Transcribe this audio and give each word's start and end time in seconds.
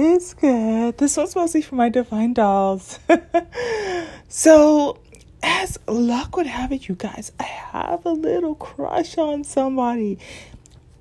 is 0.00 0.34
good. 0.34 0.98
This 0.98 1.16
one's 1.16 1.36
mostly 1.36 1.62
for 1.62 1.74
my 1.74 1.88
divine 1.88 2.32
dolls. 2.32 2.98
so, 4.28 4.98
as 5.42 5.78
luck 5.86 6.36
would 6.36 6.46
have 6.46 6.72
it, 6.72 6.88
you 6.88 6.94
guys, 6.94 7.32
I 7.38 7.44
have 7.44 8.04
a 8.04 8.10
little 8.12 8.54
crush 8.54 9.18
on 9.18 9.44
somebody 9.44 10.18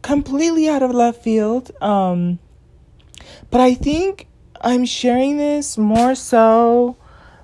completely 0.01 0.69
out 0.69 0.83
of 0.83 0.91
left 0.91 1.23
field. 1.23 1.71
Um, 1.81 2.39
but 3.49 3.61
I 3.61 3.73
think 3.73 4.27
I'm 4.61 4.85
sharing 4.85 5.37
this 5.37 5.77
more 5.77 6.15
so 6.15 6.97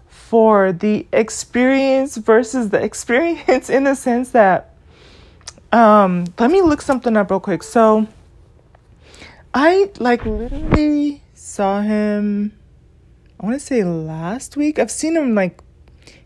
for 0.08 0.72
the 0.74 1.08
experience 1.14 2.18
versus 2.18 2.70
the 2.70 2.84
experience 2.90 3.70
in 3.70 3.84
the 3.84 3.96
sense 3.96 4.32
that 4.32 4.72
um 5.72 6.26
let 6.40 6.52
me 6.52 6.62
look 6.62 6.82
something 6.82 7.16
up 7.18 7.30
real 7.32 7.40
quick. 7.40 7.64
So 7.64 8.08
I 9.54 9.92
like 10.00 10.26
literally 10.26 11.22
saw 11.56 11.80
him 11.80 12.52
I 13.40 13.46
want 13.46 13.58
to 13.58 13.66
say 13.66 13.82
last 13.82 14.58
week. 14.58 14.78
I've 14.78 14.92
seen 14.92 15.16
him 15.16 15.36
like 15.36 15.62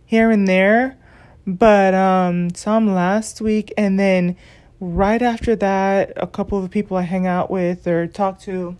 here 0.03 0.31
and 0.31 0.47
there, 0.47 0.97
but 1.45 1.93
um 1.93 2.49
saw 2.55 2.77
him 2.77 2.95
last 2.95 3.39
week 3.39 3.71
and 3.77 3.99
then 3.99 4.35
right 4.79 5.21
after 5.21 5.55
that 5.57 6.13
a 6.15 6.25
couple 6.25 6.63
of 6.63 6.71
people 6.71 6.97
I 6.97 7.03
hang 7.03 7.27
out 7.27 7.51
with 7.51 7.87
or 7.87 8.07
talk 8.07 8.39
to 8.41 8.75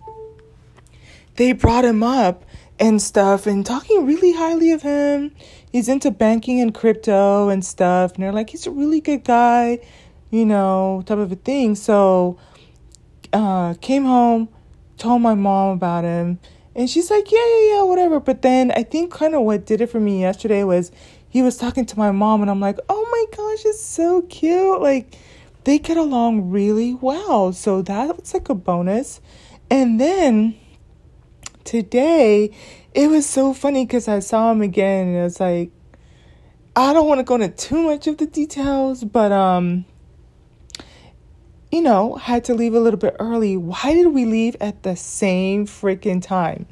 they 1.35 1.51
brought 1.51 1.85
him 1.85 2.01
up 2.01 2.45
and 2.79 2.99
stuff 2.99 3.45
and 3.45 3.63
talking 3.63 4.07
really 4.07 4.33
highly 4.33 4.71
of 4.71 4.81
him. 4.81 5.35
He's 5.71 5.87
into 5.87 6.09
banking 6.09 6.59
and 6.61 6.73
crypto 6.73 7.49
and 7.49 7.63
stuff. 7.63 8.15
And 8.15 8.23
they're 8.23 8.33
like, 8.33 8.49
he's 8.49 8.65
a 8.65 8.71
really 8.71 9.01
good 9.01 9.23
guy, 9.23 9.79
you 10.31 10.45
know, 10.45 11.03
type 11.05 11.19
of 11.19 11.31
a 11.31 11.35
thing. 11.35 11.75
So, 11.75 12.39
uh, 13.33 13.75
came 13.75 14.05
home, 14.05 14.49
told 14.99 15.21
my 15.21 15.33
mom 15.33 15.77
about 15.77 16.03
him. 16.03 16.39
And 16.75 16.89
she's 16.89 17.09
like, 17.09 17.31
yeah, 17.31 17.39
yeah, 17.39 17.75
yeah, 17.75 17.83
whatever. 17.83 18.19
But 18.19 18.41
then 18.41 18.71
I 18.71 18.83
think 18.83 19.11
kind 19.11 19.33
of 19.33 19.41
what 19.41 19.65
did 19.65 19.81
it 19.81 19.87
for 19.87 19.99
me 19.99 20.21
yesterday 20.21 20.63
was 20.63 20.91
he 21.29 21.41
was 21.41 21.57
talking 21.57 21.85
to 21.87 21.97
my 21.97 22.11
mom, 22.11 22.41
and 22.41 22.49
I'm 22.49 22.59
like, 22.59 22.77
oh 22.89 23.07
my 23.11 23.37
gosh, 23.37 23.65
it's 23.65 23.83
so 23.83 24.21
cute. 24.23 24.81
Like, 24.81 25.15
they 25.63 25.79
get 25.79 25.97
along 25.97 26.49
really 26.49 26.93
well. 26.93 27.53
So 27.53 27.81
that 27.83 28.17
was 28.17 28.33
like 28.33 28.49
a 28.49 28.55
bonus. 28.55 29.21
And 29.69 29.99
then 29.99 30.55
today, 31.63 32.51
it 32.93 33.09
was 33.09 33.27
so 33.27 33.53
funny 33.53 33.85
because 33.85 34.07
I 34.07 34.19
saw 34.19 34.51
him 34.51 34.61
again 34.61 35.09
and 35.09 35.17
it 35.17 35.21
was 35.23 35.39
like, 35.39 35.71
I 36.75 36.93
don't 36.93 37.07
want 37.07 37.19
to 37.19 37.23
go 37.23 37.35
into 37.35 37.49
too 37.49 37.83
much 37.83 38.07
of 38.07 38.17
the 38.17 38.25
details, 38.25 39.03
but 39.03 39.31
um, 39.31 39.85
you 41.71 41.81
know, 41.81 42.15
had 42.15 42.43
to 42.45 42.53
leave 42.53 42.73
a 42.73 42.79
little 42.79 42.99
bit 42.99 43.15
early. 43.19 43.55
Why 43.55 43.93
did 43.93 44.07
we 44.07 44.25
leave 44.25 44.55
at 44.59 44.83
the 44.83 44.95
same 44.95 45.67
freaking 45.67 46.21
time? 46.21 46.65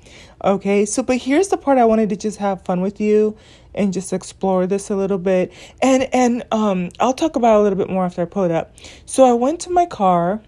Okay, 0.43 0.85
so 0.85 1.03
but 1.03 1.17
here's 1.17 1.49
the 1.49 1.57
part 1.57 1.77
I 1.77 1.85
wanted 1.85 2.09
to 2.09 2.15
just 2.15 2.37
have 2.39 2.63
fun 2.65 2.81
with 2.81 2.99
you 2.99 3.37
and 3.75 3.93
just 3.93 4.11
explore 4.11 4.65
this 4.65 4.89
a 4.89 4.95
little 4.95 5.19
bit. 5.19 5.53
And 5.81 6.09
and 6.13 6.43
um 6.51 6.89
I'll 6.99 7.13
talk 7.13 7.35
about 7.35 7.59
a 7.59 7.63
little 7.63 7.77
bit 7.77 7.89
more 7.89 8.05
after 8.05 8.23
I 8.23 8.25
pull 8.25 8.43
it 8.43 8.51
up. 8.51 8.75
So 9.05 9.23
I 9.23 9.33
went 9.33 9.59
to 9.61 9.69
my 9.69 9.85
car 9.85 10.41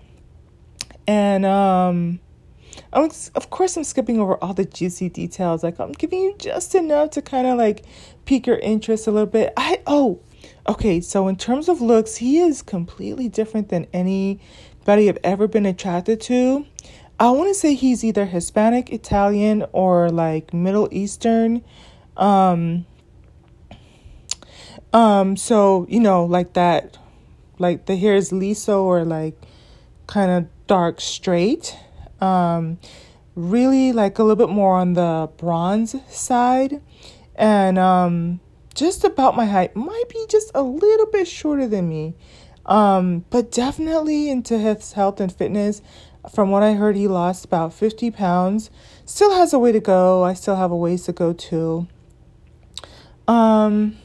and 1.08 1.46
um 1.46 2.20
I'm, 2.92 3.12
of 3.36 3.50
course, 3.50 3.78
I'm 3.78 3.84
skipping 3.84 4.20
over 4.20 4.36
all 4.44 4.54
the 4.54 4.66
juicy 4.66 5.10
details. 5.10 5.64
Like 5.64 5.80
I'm 5.80 5.92
giving 5.92 6.22
you 6.22 6.36
just 6.40 6.74
enough 6.74 7.12
to 7.12 7.22
kind 7.22 7.46
of 7.46 7.58
like 7.58 7.86
pique 8.26 8.48
your 8.48 8.58
interest 8.58 9.06
a 9.06 9.12
little 9.12 9.28
bit. 9.28 9.54
I 9.58 9.82
oh, 9.86 10.22
okay. 10.70 11.02
So 11.02 11.28
in 11.28 11.36
terms 11.36 11.68
of 11.68 11.82
looks, 11.82 12.18
he 12.18 12.40
is 12.40 12.62
completely 12.62 13.28
different 13.28 13.70
than 13.70 13.88
anybody 13.92 15.10
I've 15.10 15.18
ever 15.24 15.48
been 15.48 15.66
attracted 15.66 16.22
to. 16.22 16.66
I 17.20 17.32
want 17.32 17.50
to 17.50 17.54
say 17.54 17.74
he's 17.74 18.04
either 18.06 18.26
Hispanic, 18.26 18.92
Italian, 18.92 19.66
or 19.74 20.10
like 20.10 20.54
Middle 20.54 20.88
Eastern. 20.92 21.64
Um, 22.16 22.86
um, 24.94 25.36
so 25.36 25.86
you 25.90 26.00
know, 26.00 26.24
like 26.24 26.54
that, 26.54 26.98
like 27.58 27.88
the 27.88 27.98
hair 27.98 28.16
is 28.16 28.32
liso 28.32 28.84
or 28.84 29.04
like 29.04 29.36
kind 30.08 30.32
of 30.32 30.68
dark 30.68 31.02
straight. 31.02 31.76
Um, 32.22 32.80
really 33.36 33.92
like 33.92 34.18
a 34.18 34.24
little 34.24 34.36
bit 34.36 34.54
more 34.54 34.78
on 34.78 34.94
the 34.94 35.30
bronze 35.38 35.96
side, 36.08 36.82
and 37.36 37.78
um, 37.78 38.40
just 38.80 39.04
about 39.04 39.36
my 39.36 39.46
height. 39.46 39.76
Might 39.76 40.06
be 40.08 40.26
just 40.30 40.52
a 40.56 40.64
little 40.64 41.06
bit 41.08 41.28
shorter 41.28 41.68
than 41.68 41.90
me, 41.90 42.16
um, 42.66 43.26
but 43.30 43.52
definitely 43.52 44.30
into 44.30 44.58
his 44.58 44.94
health 44.94 45.20
and 45.20 45.32
fitness. 45.32 45.82
From 46.34 46.50
what 46.50 46.64
I 46.64 46.74
heard, 46.74 46.96
he 46.96 47.08
lost 47.08 47.44
about 47.46 47.74
50 47.74 48.10
pounds. 48.12 48.70
Still 49.06 49.34
has 49.34 49.52
a 49.52 49.60
way 49.60 49.74
to 49.74 49.82
go. 49.82 50.24
I 50.24 50.34
still 50.34 50.56
have 50.56 50.72
a 50.72 50.76
ways 50.76 51.04
to 51.04 51.12
go 51.12 51.34
too. 51.34 51.88
Um, 53.28 53.98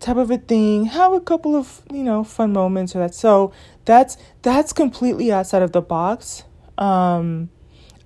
type 0.00 0.16
of 0.16 0.30
a 0.30 0.38
thing. 0.38 0.86
Have 0.86 1.12
a 1.12 1.20
couple 1.20 1.54
of 1.54 1.82
you 1.92 2.02
know 2.02 2.24
fun 2.24 2.54
moments 2.54 2.96
or 2.96 3.00
that. 3.00 3.14
So 3.14 3.52
that's 3.84 4.16
that's 4.40 4.72
completely 4.72 5.30
outside 5.30 5.62
of 5.62 5.72
the 5.72 5.82
box. 5.82 6.44
Um, 6.78 7.50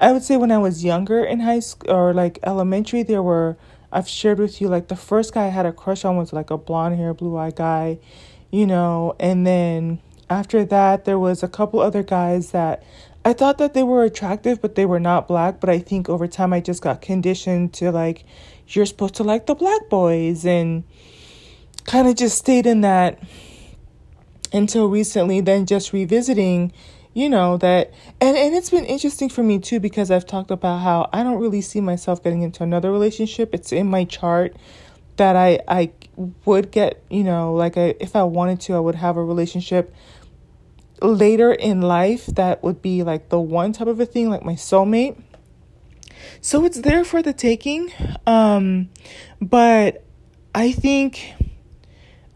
I 0.00 0.10
would 0.10 0.25
say 0.25 0.37
when 0.37 0.50
I 0.50 0.59
was 0.59 0.84
younger 0.84 1.22
in 1.25 1.38
high 1.41 1.60
school 1.60 1.92
or 1.92 2.12
like 2.12 2.41
elementary, 2.42 3.04
there 3.04 3.22
were 3.22 3.56
I've 3.92 4.08
shared 4.08 4.38
with 4.38 4.60
you 4.60 4.69
like 4.69 4.88
the 4.88 4.97
first 4.97 5.34
guy 5.34 5.44
I 5.44 5.48
had 5.48 5.66
a 5.66 5.72
crush 5.72 6.04
on 6.04 6.16
was 6.16 6.32
like 6.32 6.50
a 6.50 6.56
blonde 6.56 6.97
hair, 6.97 7.12
blue 7.12 7.36
eye 7.36 7.53
guy, 7.54 7.98
you 8.50 8.66
know, 8.66 9.14
and 9.20 9.47
then 9.47 10.00
after 10.30 10.64
that 10.64 11.04
there 11.04 11.19
was 11.19 11.42
a 11.42 11.48
couple 11.48 11.78
other 11.80 12.03
guys 12.03 12.53
that 12.53 12.82
I 13.25 13.34
thought 13.34 13.58
that 13.58 13.75
they 13.75 13.82
were 13.82 14.03
attractive, 14.03 14.60
but 14.60 14.75
they 14.75 14.86
were 14.86 14.98
not 14.98 15.28
black. 15.28 15.60
But 15.60 15.70
I 15.70 15.78
think 15.78 16.08
over 16.08 16.26
time 16.26 16.53
I 16.53 16.60
just 16.60 16.82
got 16.82 17.00
conditioned 17.03 17.72
to 17.75 17.92
like, 17.92 18.25
you're 18.69 18.86
supposed 18.86 19.14
to 19.16 19.22
like 19.22 19.47
the 19.47 19.54
black 19.54 19.88
boys 19.88 20.44
and 20.44 20.84
kind 21.84 22.09
of 22.09 22.16
just 22.16 22.38
stayed 22.38 22.66
in 22.66 22.80
that 22.80 23.22
until 24.53 24.88
recently, 24.88 25.41
then 25.41 25.66
just 25.66 25.92
revisiting, 25.92 26.72
you 27.15 27.28
know, 27.28 27.56
that 27.59 27.93
and, 28.21 28.37
and 28.37 28.55
it's 28.55 28.71
been 28.71 28.84
interesting 28.84 29.28
for 29.28 29.43
me 29.43 29.59
too 29.59 29.81
because 29.81 30.11
I've 30.11 30.27
talked 30.27 30.50
about 30.50 30.78
how 30.78 31.09
I 31.12 31.23
don't 31.23 31.41
really 31.41 31.61
see 31.61 31.81
myself 31.81 32.23
getting 32.23 32.43
into 32.43 32.62
another 32.62 32.91
relationship. 32.91 33.55
It's 33.55 33.73
in 33.73 33.87
my 33.89 34.05
chart 34.05 34.56
that 35.17 35.37
I 35.37 35.61
I 35.69 35.93
would 36.45 36.71
get, 36.71 37.03
you 37.11 37.25
know, 37.25 37.55
like 37.55 37.77
I, 37.77 37.95
if 38.01 38.17
I 38.17 38.22
wanted 38.22 38.61
to, 38.62 38.75
I 38.75 38.81
would 38.81 38.95
have 38.95 39.17
a 39.17 39.25
relationship 39.25 39.95
later 41.01 41.53
in 41.53 41.83
life 41.83 42.27
that 42.27 42.62
would 42.62 42.81
be 42.81 43.03
like 43.03 43.28
the 43.28 43.41
one 43.41 43.72
type 43.72 43.89
of 43.89 44.01
a 44.01 44.06
thing, 44.06 44.31
like 44.31 44.45
my 44.45 44.55
soulmate. 44.55 45.21
So 46.41 46.65
it's 46.65 46.81
there 46.81 47.05
for 47.05 47.22
the 47.22 47.33
taking. 47.33 47.93
Um, 48.27 48.89
but 49.41 50.05
I 50.55 50.72
think 50.72 51.34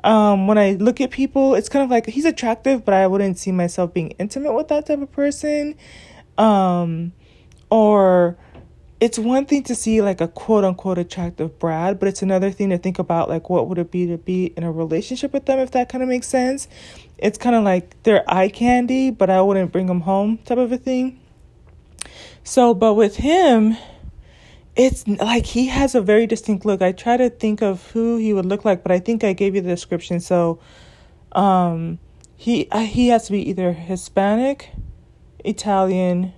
um, 0.06 0.46
when 0.46 0.56
I 0.56 0.72
look 0.74 1.00
at 1.00 1.10
people, 1.10 1.56
it's 1.56 1.68
kind 1.68 1.82
of 1.82 1.90
like 1.90 2.06
he's 2.06 2.24
attractive, 2.24 2.84
but 2.84 2.94
I 2.94 3.08
wouldn't 3.08 3.38
see 3.38 3.50
myself 3.50 3.92
being 3.92 4.10
intimate 4.12 4.52
with 4.52 4.68
that 4.68 4.86
type 4.86 5.02
of 5.02 5.10
person. 5.10 5.74
Um, 6.38 7.12
or 7.70 8.38
it's 9.00 9.18
one 9.18 9.46
thing 9.46 9.64
to 9.64 9.74
see 9.74 10.00
like 10.00 10.20
a 10.20 10.28
quote 10.28 10.62
unquote 10.62 10.98
attractive 10.98 11.58
Brad, 11.58 11.98
but 11.98 12.08
it's 12.08 12.22
another 12.22 12.52
thing 12.52 12.70
to 12.70 12.78
think 12.78 13.00
about 13.00 13.28
like 13.28 13.50
what 13.50 13.68
would 13.68 13.78
it 13.78 13.90
be 13.90 14.06
to 14.06 14.16
be 14.16 14.46
in 14.56 14.62
a 14.62 14.70
relationship 14.70 15.32
with 15.32 15.46
them 15.46 15.58
if 15.58 15.72
that 15.72 15.88
kind 15.88 16.02
of 16.02 16.08
makes 16.08 16.28
sense. 16.28 16.68
It's 17.18 17.36
kind 17.36 17.56
of 17.56 17.64
like 17.64 18.00
they're 18.04 18.22
eye 18.28 18.48
candy, 18.48 19.10
but 19.10 19.28
I 19.28 19.42
wouldn't 19.42 19.72
bring 19.72 19.86
them 19.86 20.02
home 20.02 20.38
type 20.38 20.58
of 20.58 20.70
a 20.70 20.78
thing. 20.78 21.20
So, 22.44 22.74
but 22.74 22.94
with 22.94 23.16
him, 23.16 23.76
it's 24.76 25.09
like 25.09 25.47
he 25.47 25.66
has 25.69 25.94
a 25.94 26.03
very 26.03 26.26
distinct 26.26 26.66
look. 26.66 26.82
I 26.82 26.92
try 26.92 27.16
to 27.16 27.31
think 27.31 27.62
of 27.62 27.91
who 27.92 28.19
he 28.19 28.32
would 28.34 28.44
look 28.44 28.64
like, 28.64 28.82
but 28.82 28.92
I 28.92 28.98
think 28.98 29.25
I 29.25 29.32
gave 29.32 29.54
you 29.54 29.62
the 29.62 29.70
description. 29.70 30.20
So, 30.20 30.60
um, 31.32 31.98
he 32.37 32.69
uh, 32.70 32.81
he 32.81 33.09
has 33.09 33.26
to 33.26 33.32
be 33.32 33.48
either 33.48 33.72
Hispanic, 33.72 34.70
Italian, 35.44 36.34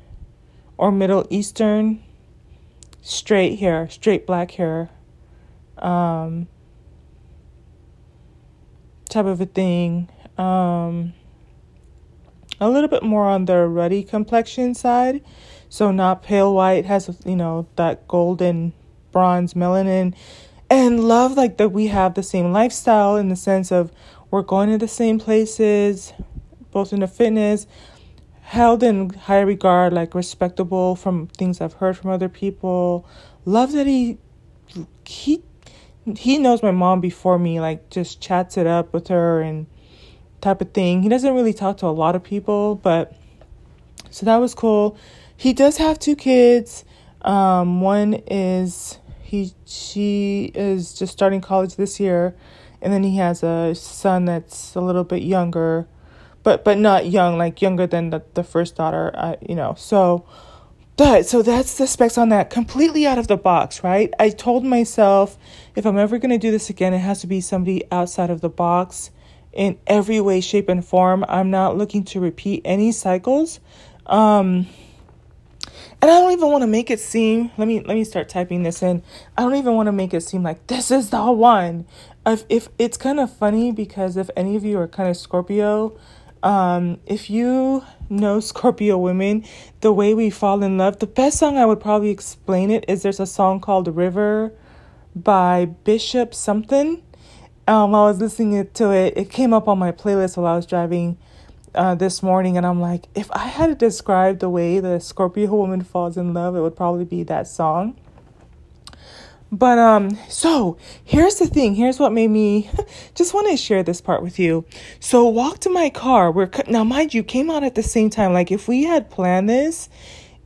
or 0.76 0.92
Middle 0.92 1.26
Eastern. 1.30 2.02
Straight 3.02 3.58
hair, 3.58 3.88
straight 3.88 4.26
black 4.26 4.50
hair, 4.52 4.90
um, 5.78 6.46
type 9.08 9.24
of 9.24 9.40
a 9.40 9.46
thing. 9.46 10.08
Um, 10.36 11.14
a 12.60 12.68
little 12.68 12.88
bit 12.88 13.02
more 13.02 13.24
on 13.28 13.46
the 13.46 13.66
ruddy 13.66 14.02
complexion 14.02 14.74
side 14.74 15.22
so 15.68 15.90
not 15.90 16.22
pale 16.22 16.54
white 16.54 16.86
has 16.86 17.10
you 17.24 17.36
know 17.36 17.66
that 17.76 18.06
golden 18.08 18.72
bronze 19.12 19.54
melanin. 19.54 20.14
And 20.70 21.08
love 21.08 21.36
like 21.36 21.56
that 21.56 21.70
we 21.70 21.86
have 21.86 22.14
the 22.14 22.22
same 22.22 22.52
lifestyle 22.52 23.16
in 23.16 23.28
the 23.28 23.36
sense 23.36 23.72
of 23.72 23.90
we're 24.30 24.42
going 24.42 24.68
to 24.70 24.78
the 24.78 24.88
same 24.88 25.18
places 25.18 26.12
both 26.70 26.92
in 26.92 27.00
the 27.00 27.06
fitness 27.06 27.66
held 28.42 28.82
in 28.82 29.10
high 29.10 29.40
regard 29.40 29.92
like 29.92 30.14
respectable 30.14 30.96
from 30.96 31.26
things 31.26 31.60
i've 31.60 31.74
heard 31.74 31.96
from 31.96 32.10
other 32.10 32.28
people. 32.28 33.06
Love 33.44 33.72
that 33.72 33.86
he 33.86 34.18
he 35.04 35.42
he 36.16 36.38
knows 36.38 36.62
my 36.62 36.70
mom 36.70 37.00
before 37.00 37.38
me 37.38 37.60
like 37.60 37.90
just 37.90 38.20
chats 38.20 38.56
it 38.56 38.66
up 38.66 38.92
with 38.92 39.08
her 39.08 39.40
and 39.40 39.66
type 40.40 40.60
of 40.60 40.72
thing. 40.72 41.02
He 41.02 41.08
doesn't 41.08 41.34
really 41.34 41.52
talk 41.52 41.78
to 41.78 41.86
a 41.86 41.88
lot 41.88 42.14
of 42.14 42.22
people 42.22 42.76
but 42.76 43.14
so 44.10 44.24
that 44.26 44.36
was 44.36 44.54
cool 44.54 44.96
he 45.38 45.52
does 45.52 45.76
have 45.76 46.00
two 46.00 46.16
kids. 46.16 46.84
Um, 47.22 47.80
one 47.80 48.14
is 48.26 48.98
he 49.22 49.54
she 49.64 50.50
is 50.52 50.92
just 50.92 51.12
starting 51.12 51.40
college 51.40 51.76
this 51.76 52.00
year, 52.00 52.34
and 52.82 52.92
then 52.92 53.04
he 53.04 53.16
has 53.18 53.44
a 53.44 53.72
son 53.76 54.24
that's 54.24 54.74
a 54.74 54.80
little 54.80 55.04
bit 55.04 55.22
younger, 55.22 55.86
but 56.42 56.64
but 56.64 56.76
not 56.76 57.06
young, 57.06 57.38
like 57.38 57.62
younger 57.62 57.86
than 57.86 58.10
the 58.10 58.24
the 58.34 58.42
first 58.42 58.74
daughter. 58.74 59.12
I 59.16 59.36
you 59.40 59.54
know 59.54 59.74
so. 59.78 60.26
But 60.96 61.26
so 61.26 61.42
that's 61.42 61.78
the 61.78 61.86
specs 61.86 62.18
on 62.18 62.30
that. 62.30 62.50
Completely 62.50 63.06
out 63.06 63.18
of 63.18 63.28
the 63.28 63.36
box, 63.36 63.84
right? 63.84 64.12
I 64.18 64.30
told 64.30 64.64
myself 64.64 65.38
if 65.76 65.86
I'm 65.86 65.96
ever 65.96 66.18
going 66.18 66.32
to 66.32 66.38
do 66.38 66.50
this 66.50 66.68
again, 66.68 66.92
it 66.92 66.98
has 66.98 67.20
to 67.20 67.28
be 67.28 67.40
somebody 67.40 67.84
outside 67.92 68.30
of 68.30 68.40
the 68.40 68.48
box 68.48 69.12
in 69.52 69.78
every 69.86 70.20
way, 70.20 70.40
shape, 70.40 70.68
and 70.68 70.84
form. 70.84 71.24
I'm 71.28 71.50
not 71.52 71.76
looking 71.76 72.02
to 72.06 72.18
repeat 72.18 72.62
any 72.64 72.90
cycles. 72.90 73.60
Um, 74.06 74.66
and 76.00 76.10
I 76.10 76.20
don't 76.20 76.32
even 76.32 76.48
want 76.50 76.62
to 76.62 76.68
make 76.68 76.90
it 76.90 77.00
seem. 77.00 77.50
Let 77.56 77.66
me 77.66 77.80
let 77.80 77.94
me 77.94 78.04
start 78.04 78.28
typing 78.28 78.62
this 78.62 78.82
in. 78.82 79.02
I 79.36 79.42
don't 79.42 79.56
even 79.56 79.74
want 79.74 79.88
to 79.88 79.92
make 79.92 80.14
it 80.14 80.22
seem 80.22 80.42
like 80.42 80.66
this 80.68 80.90
is 80.90 81.10
the 81.10 81.32
one. 81.32 81.86
If 82.24 82.44
if 82.48 82.68
it's 82.78 82.96
kind 82.96 83.18
of 83.18 83.32
funny 83.32 83.72
because 83.72 84.16
if 84.16 84.30
any 84.36 84.54
of 84.54 84.64
you 84.64 84.78
are 84.78 84.86
kind 84.86 85.08
of 85.08 85.16
Scorpio, 85.16 85.98
um, 86.42 87.00
if 87.06 87.28
you 87.28 87.82
know 88.08 88.38
Scorpio 88.40 88.96
women, 88.96 89.44
the 89.80 89.92
way 89.92 90.14
we 90.14 90.30
fall 90.30 90.62
in 90.62 90.78
love, 90.78 91.00
the 91.00 91.06
best 91.06 91.38
song 91.38 91.56
I 91.56 91.66
would 91.66 91.80
probably 91.80 92.10
explain 92.10 92.70
it 92.70 92.84
is 92.86 93.02
there's 93.02 93.20
a 93.20 93.26
song 93.26 93.60
called 93.60 93.88
River 93.88 94.52
by 95.16 95.64
Bishop 95.64 96.32
something. 96.32 97.02
Um, 97.66 97.94
I 97.94 98.02
was 98.02 98.20
listening 98.20 98.66
to 98.74 98.92
it, 98.92 99.14
it 99.16 99.30
came 99.30 99.52
up 99.52 99.68
on 99.68 99.78
my 99.78 99.92
playlist 99.92 100.36
while 100.36 100.46
I 100.46 100.56
was 100.56 100.64
driving 100.64 101.18
uh, 101.74 101.94
this 101.94 102.22
morning, 102.22 102.56
and 102.56 102.66
I'm 102.66 102.80
like, 102.80 103.06
if 103.14 103.30
I 103.32 103.46
had 103.46 103.66
to 103.68 103.74
describe 103.74 104.38
the 104.38 104.50
way 104.50 104.80
the 104.80 105.00
Scorpio 105.00 105.50
woman 105.54 105.82
falls 105.82 106.16
in 106.16 106.34
love, 106.34 106.56
it 106.56 106.60
would 106.60 106.76
probably 106.76 107.04
be 107.04 107.22
that 107.24 107.46
song. 107.46 107.96
But 109.50 109.78
um 109.78 110.18
so 110.28 110.76
here's 111.04 111.36
the 111.36 111.46
thing 111.46 111.74
here's 111.74 111.98
what 111.98 112.12
made 112.12 112.28
me 112.28 112.70
just 113.14 113.32
want 113.32 113.48
to 113.48 113.56
share 113.56 113.82
this 113.82 114.00
part 114.00 114.22
with 114.22 114.38
you. 114.38 114.66
So 115.00 115.26
walk 115.26 115.60
to 115.60 115.70
my 115.70 115.88
car. 115.88 116.30
We're 116.30 116.50
now 116.66 116.84
mind 116.84 117.14
you 117.14 117.22
came 117.22 117.50
out 117.50 117.64
at 117.64 117.74
the 117.74 117.82
same 117.82 118.10
time 118.10 118.32
like 118.32 118.52
if 118.52 118.68
we 118.68 118.84
had 118.84 119.10
planned 119.10 119.48
this 119.48 119.88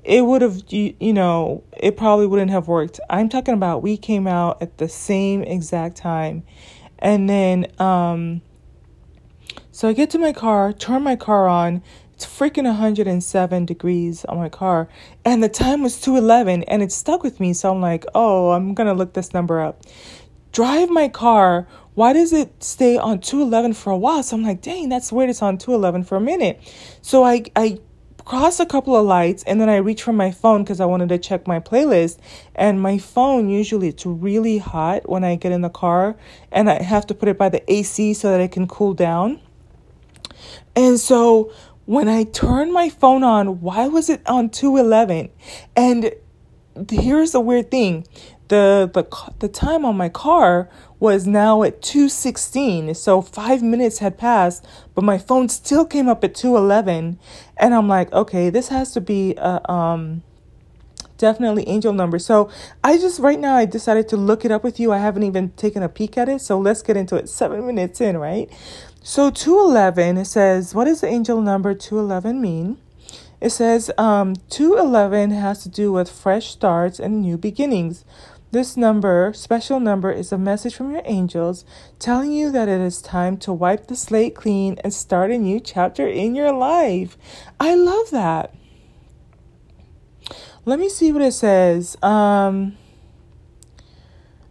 it 0.05 0.25
would 0.25 0.43
have 0.43 0.63
you, 0.69 0.95
you 1.01 1.13
know 1.13 1.65
it 1.77 1.97
probably 1.97 2.27
wouldn't 2.27 2.53
have 2.53 2.69
worked. 2.69 3.01
I'm 3.11 3.29
talking 3.29 3.55
about 3.55 3.83
we 3.83 3.97
came 3.97 4.29
out 4.29 4.63
at 4.63 4.79
the 4.79 4.89
same 4.89 5.43
exact 5.43 5.97
time. 5.97 6.45
And 7.01 7.29
then 7.29 7.67
um 7.81 8.43
so 9.75 9.89
I 9.89 9.95
get 9.95 10.11
to 10.11 10.19
my 10.19 10.35
car, 10.35 10.73
turn 10.73 11.03
my 11.03 11.17
car 11.17 11.49
on, 11.49 11.83
it's 12.13 12.27
freaking 12.27 12.65
107 12.65 13.65
degrees 13.65 14.25
on 14.27 14.37
my 14.37 14.49
car. 14.49 14.87
And 15.25 15.43
the 15.43 15.49
time 15.49 15.83
was 15.83 16.01
211 16.01 16.63
and 16.65 16.83
it 16.83 16.93
stuck 16.93 17.23
with 17.23 17.41
me. 17.41 17.53
So 17.53 17.73
i'm 17.73 17.81
like 17.81 18.05
oh 18.15 18.51
i'm 18.51 18.75
gonna 18.75 18.95
look 18.95 19.15
this 19.15 19.35
number 19.35 19.61
up. 19.61 19.83
Drive 20.53 20.91
my 20.91 21.09
car. 21.09 21.67
Why 21.95 22.13
does 22.13 22.33
it 22.33 22.63
stay 22.63 22.97
on 22.97 23.21
211 23.21 23.73
for 23.73 23.91
a 23.91 23.97
while? 23.97 24.23
So 24.23 24.37
i'm 24.37 24.45
like 24.45 24.61
dang 24.61 24.89
that's 24.89 25.11
weird 25.11 25.31
it's 25.31 25.43
on 25.43 25.59
211 25.59 26.05
for 26.05 26.17
a 26.17 26.21
minute. 26.21 26.61
So 27.01 27.25
i 27.25 27.43
i 27.57 27.81
cross 28.25 28.61
a 28.61 28.67
couple 28.67 28.95
of 28.95 29.05
lights 29.05 29.43
and 29.45 29.61
then 29.61 29.69
i 29.69 29.77
reach 29.77 30.05
for 30.05 30.13
my 30.13 30.31
phone 30.31 30.63
because 30.63 30.79
i 30.79 30.85
wanted 30.85 31.09
to 31.09 31.19
check 31.19 31.49
my 31.49 31.59
playlist. 31.59 32.19
And 32.55 32.81
my 32.81 32.99
phone 32.99 33.49
usually 33.49 33.89
it's 33.89 34.07
really 34.07 34.59
hot 34.59 35.09
when 35.09 35.25
i 35.25 35.35
get 35.35 35.51
in 35.51 35.63
the 35.63 35.71
car 35.71 36.15
and 36.53 36.71
i 36.71 36.81
have 36.83 37.07
to 37.07 37.15
put 37.15 37.29
it 37.29 37.37
by 37.37 37.49
the 37.49 37.73
ac 37.73 38.15
so 38.15 38.31
that 38.31 38.41
it 38.41 38.53
can 38.53 38.69
cool 38.69 38.95
down 38.95 39.41
and 40.75 40.99
so 40.99 41.53
when 41.85 42.09
I 42.09 42.25
turned 42.25 42.73
my 42.73 42.89
phone 42.89 43.23
on, 43.23 43.61
why 43.61 43.89
was 43.89 44.09
it 44.09 44.23
on 44.27 44.51
211? 44.51 45.31
And 45.77 46.13
here's 46.91 47.33
the 47.33 47.41
weird 47.41 47.71
thing. 47.71 48.07
The, 48.49 48.91
the 48.93 49.33
the 49.39 49.49
time 49.49 49.87
on 49.87 49.97
my 49.97 50.11
car 50.11 50.69
was 51.01 51.27
now 51.27 51.63
at 51.63 51.81
216 51.81 52.95
so 52.95 53.23
5 53.23 53.63
minutes 53.63 53.99
had 53.99 54.19
passed 54.19 54.67
but 54.95 55.03
my 55.03 55.17
phone 55.17 55.49
still 55.49 55.87
came 55.87 56.07
up 56.07 56.23
at 56.23 56.35
211 56.35 57.19
and 57.57 57.75
I'm 57.75 57.89
like 57.89 58.13
okay 58.13 58.51
this 58.51 58.69
has 58.69 58.93
to 58.93 59.01
be 59.01 59.35
a 59.37 59.73
um 59.73 60.23
definitely 61.17 61.67
angel 61.67 61.95
number 61.95 62.19
so 62.19 62.51
I 62.85 62.99
just 62.99 63.21
right 63.21 63.41
now 63.41 63.57
I 63.57 63.65
decided 63.65 64.07
to 64.11 64.19
look 64.19 64.45
it 64.45 64.51
up 64.51 64.63
with 64.63 64.79
you 64.79 64.93
I 64.93 64.99
haven't 64.99 65.23
even 65.23 65.53
taken 65.53 65.83
a 65.83 65.89
peek 65.89 66.19
at 66.19 66.29
it 66.29 66.43
so 66.43 66.59
let's 66.59 66.83
get 66.83 66.99
into 66.99 67.17
it 67.17 67.31
7 67.31 67.67
minutes 67.67 68.03
in 68.03 68.19
right 68.19 68.51
so 69.03 69.31
211, 69.31 70.19
it 70.19 70.25
says, 70.27 70.75
what 70.75 70.85
does 70.85 71.01
the 71.01 71.09
angel 71.09 71.41
number 71.41 71.75
211 71.75 72.41
mean? 72.41 72.79
It 73.41 73.51
says 73.51 73.91
um, 73.99 74.37
211 74.51 75.33
has 75.33 75.65
to 75.65 75.69
do 75.69 75.91
with 75.93 76.09
fresh 76.09 76.51
starts 76.51 77.01
and 77.01 77.21
new 77.21 77.37
beginnings. 77.37 78.05
This 78.53 78.77
number, 78.77 79.33
special 79.35 79.81
number, 79.81 80.13
is 80.13 80.31
a 80.31 80.39
message 80.39 80.77
from 80.77 80.93
your 80.93 81.03
angels 81.07 81.65
telling 81.99 82.33
you 82.33 82.53
that 82.53 82.69
it 82.69 82.81
is 82.81 83.03
time 83.03 83.39
to 83.39 83.53
wipe 83.53 83.89
the 83.89 83.97
slate 83.97 84.37
clean 84.37 84.79
and 84.85 84.95
start 84.95 85.31
a 85.33 85.39
new 85.39 85.59
chapter 85.59 86.07
in 86.07 86.35
your 86.37 86.53
life. 86.53 87.17
I 87.59 87.75
love 87.75 88.11
that. 88.11 88.55
Let 90.65 90.79
me 90.79 90.89
see 90.89 91.11
what 91.11 91.23
it 91.23 91.33
says. 91.33 91.97
Um, 92.03 92.77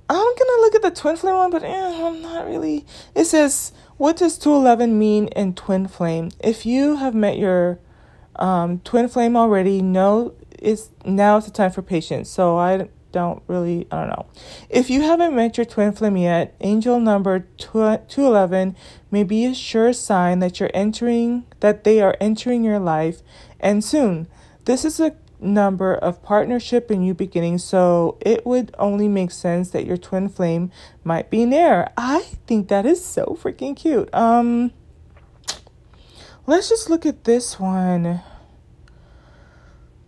I'm 0.09 0.35
gonna 0.35 0.61
look 0.61 0.75
at 0.75 0.81
the 0.81 0.91
twin 0.91 1.15
flame 1.15 1.35
one, 1.35 1.51
but 1.51 1.63
eh, 1.63 2.05
I'm 2.05 2.21
not 2.21 2.45
really. 2.45 2.85
It 3.15 3.25
says 3.25 3.71
what 4.01 4.17
does 4.17 4.35
211 4.39 4.97
mean 4.97 5.27
in 5.27 5.53
twin 5.53 5.87
flame? 5.87 6.31
If 6.39 6.65
you 6.65 6.95
have 6.95 7.13
met 7.13 7.37
your 7.37 7.77
um, 8.35 8.79
twin 8.79 9.07
flame 9.07 9.37
already, 9.37 9.79
know 9.83 10.33
is 10.57 10.89
now 11.05 11.37
is 11.37 11.45
the 11.45 11.51
time 11.51 11.69
for 11.69 11.83
patience. 11.83 12.27
So 12.27 12.57
I 12.57 12.89
don't 13.11 13.43
really, 13.45 13.85
I 13.91 13.99
don't 13.99 14.09
know. 14.09 14.25
If 14.71 14.89
you 14.89 15.01
haven't 15.01 15.35
met 15.35 15.55
your 15.55 15.65
twin 15.65 15.91
flame 15.91 16.17
yet, 16.17 16.55
angel 16.61 16.99
number 16.99 17.45
211 17.59 18.75
may 19.11 19.23
be 19.23 19.45
a 19.45 19.53
sure 19.53 19.93
sign 19.93 20.39
that 20.39 20.59
you're 20.59 20.71
entering, 20.73 21.45
that 21.59 21.83
they 21.83 22.01
are 22.01 22.17
entering 22.19 22.63
your 22.63 22.79
life 22.79 23.21
and 23.59 23.83
soon. 23.83 24.27
This 24.65 24.83
is 24.83 24.99
a 24.99 25.15
number 25.41 25.93
of 25.95 26.21
partnership 26.23 26.89
and 26.89 27.01
new 27.01 27.13
beginnings, 27.13 27.63
so 27.63 28.17
it 28.21 28.45
would 28.45 28.73
only 28.77 29.07
make 29.07 29.31
sense 29.31 29.71
that 29.71 29.85
your 29.85 29.97
twin 29.97 30.29
flame 30.29 30.71
might 31.03 31.29
be 31.29 31.45
near. 31.45 31.89
I 31.97 32.21
think 32.47 32.67
that 32.69 32.85
is 32.85 33.03
so 33.03 33.37
freaking 33.41 33.75
cute. 33.75 34.13
Um 34.13 34.71
let's 36.47 36.69
just 36.69 36.89
look 36.89 37.05
at 37.05 37.23
this 37.23 37.59
one. 37.59 38.21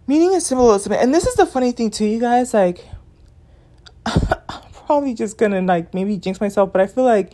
Meaning 0.06 0.34
and 0.34 0.44
symbolism. 0.44 0.92
And 0.94 1.14
this 1.14 1.26
is 1.26 1.36
the 1.36 1.46
funny 1.46 1.72
thing 1.72 1.90
too, 1.90 2.06
you 2.06 2.20
guys, 2.20 2.54
like 2.54 2.88
I'm 4.06 4.72
probably 4.86 5.14
just 5.14 5.38
gonna 5.38 5.62
like 5.62 5.94
maybe 5.94 6.18
jinx 6.18 6.40
myself, 6.42 6.72
but 6.72 6.82
I 6.82 6.88
feel 6.88 7.06
like 7.06 7.34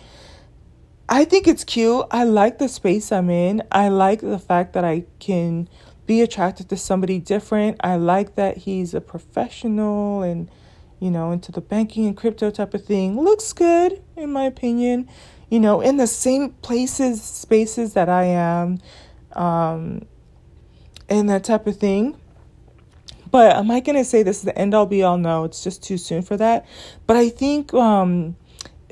I 1.12 1.26
think 1.26 1.48
it's 1.48 1.64
cute. 1.64 2.06
I 2.12 2.24
like 2.24 2.60
the 2.60 2.70
space 2.70 3.12
I'm 3.12 3.32
in. 3.32 3.64
I 3.72 3.90
like 3.90 4.22
the 4.22 4.38
fact 4.38 4.74
that 4.74 4.86
I 4.86 5.06
can 5.18 5.68
be 6.10 6.22
attracted 6.22 6.68
to 6.68 6.76
somebody 6.76 7.20
different. 7.20 7.78
I 7.84 7.96
like 7.96 8.34
that 8.34 8.58
he's 8.58 8.96
a 8.96 9.00
professional 9.00 10.24
and, 10.24 10.50
you 11.00 11.12
know, 11.12 11.30
into 11.30 11.52
the 11.52 11.62
banking 11.62 12.08
and 12.08 12.18
crypto 12.18 12.50
type 12.50 12.74
of 12.74 12.84
thing. 12.84 13.16
Looks 13.22 13.54
good, 13.54 14.02
in 14.18 14.34
my 14.34 14.46
opinion. 14.46 15.08
You 15.52 15.60
know, 15.60 15.82
in 15.82 15.98
the 15.98 16.08
same 16.08 16.50
places, 16.64 17.22
spaces 17.22 17.94
that 17.94 18.10
I 18.10 18.24
am, 18.24 18.80
um, 19.34 20.08
and 21.08 21.30
that 21.30 21.44
type 21.44 21.68
of 21.68 21.78
thing. 21.78 22.20
But 23.30 23.56
am 23.56 23.70
I 23.70 23.80
going 23.80 23.96
to 23.96 24.04
say 24.04 24.24
this 24.24 24.38
is 24.38 24.46
the 24.46 24.58
end 24.58 24.74
all 24.74 24.88
be 24.88 25.04
all? 25.04 25.20
No, 25.20 25.44
it's 25.44 25.64
just 25.64 25.84
too 25.84 26.00
soon 26.00 26.24
for 26.24 26.38
that. 26.38 26.66
But 27.06 27.18
I 27.18 27.30
think 27.30 27.72
um, 27.76 28.36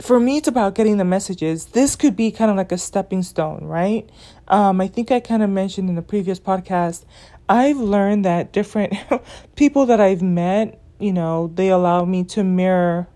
for 0.01 0.19
me, 0.19 0.37
it's 0.37 0.47
about 0.47 0.75
getting 0.75 0.97
the 0.97 1.05
messages. 1.05 1.65
This 1.65 1.95
could 1.95 2.15
be 2.15 2.31
kind 2.31 2.51
of 2.51 2.57
like 2.57 2.71
a 2.71 2.77
stepping 2.77 3.23
stone, 3.23 3.65
right? 3.65 4.07
Um, 4.47 4.79
I 4.79 4.87
think 4.87 5.11
I 5.11 5.19
kind 5.19 5.41
of 5.41 5.49
mentioned 5.49 5.89
in 5.89 5.95
the 5.95 6.01
previous 6.01 6.39
podcast, 6.39 7.03
I've 7.49 7.77
learned 7.77 8.25
that 8.25 8.51
different 8.51 8.93
people 9.55 9.85
that 9.87 9.99
I've 9.99 10.21
met, 10.21 10.79
you 10.99 11.13
know, 11.13 11.51
they 11.55 11.69
allow 11.69 12.05
me 12.05 12.23
to 12.25 12.43
mirror, 12.43 13.07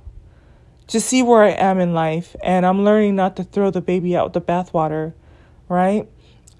to 0.87 0.99
see 0.99 1.21
where 1.23 1.43
I 1.43 1.51
am 1.51 1.79
in 1.79 1.93
life. 1.93 2.35
And 2.43 2.65
I'm 2.65 2.83
learning 2.83 3.15
not 3.15 3.35
to 3.37 3.43
throw 3.43 3.69
the 3.69 3.81
baby 3.81 4.15
out 4.15 4.33
with 4.33 4.33
the 4.33 4.41
bathwater, 4.41 5.13
right? 5.69 6.09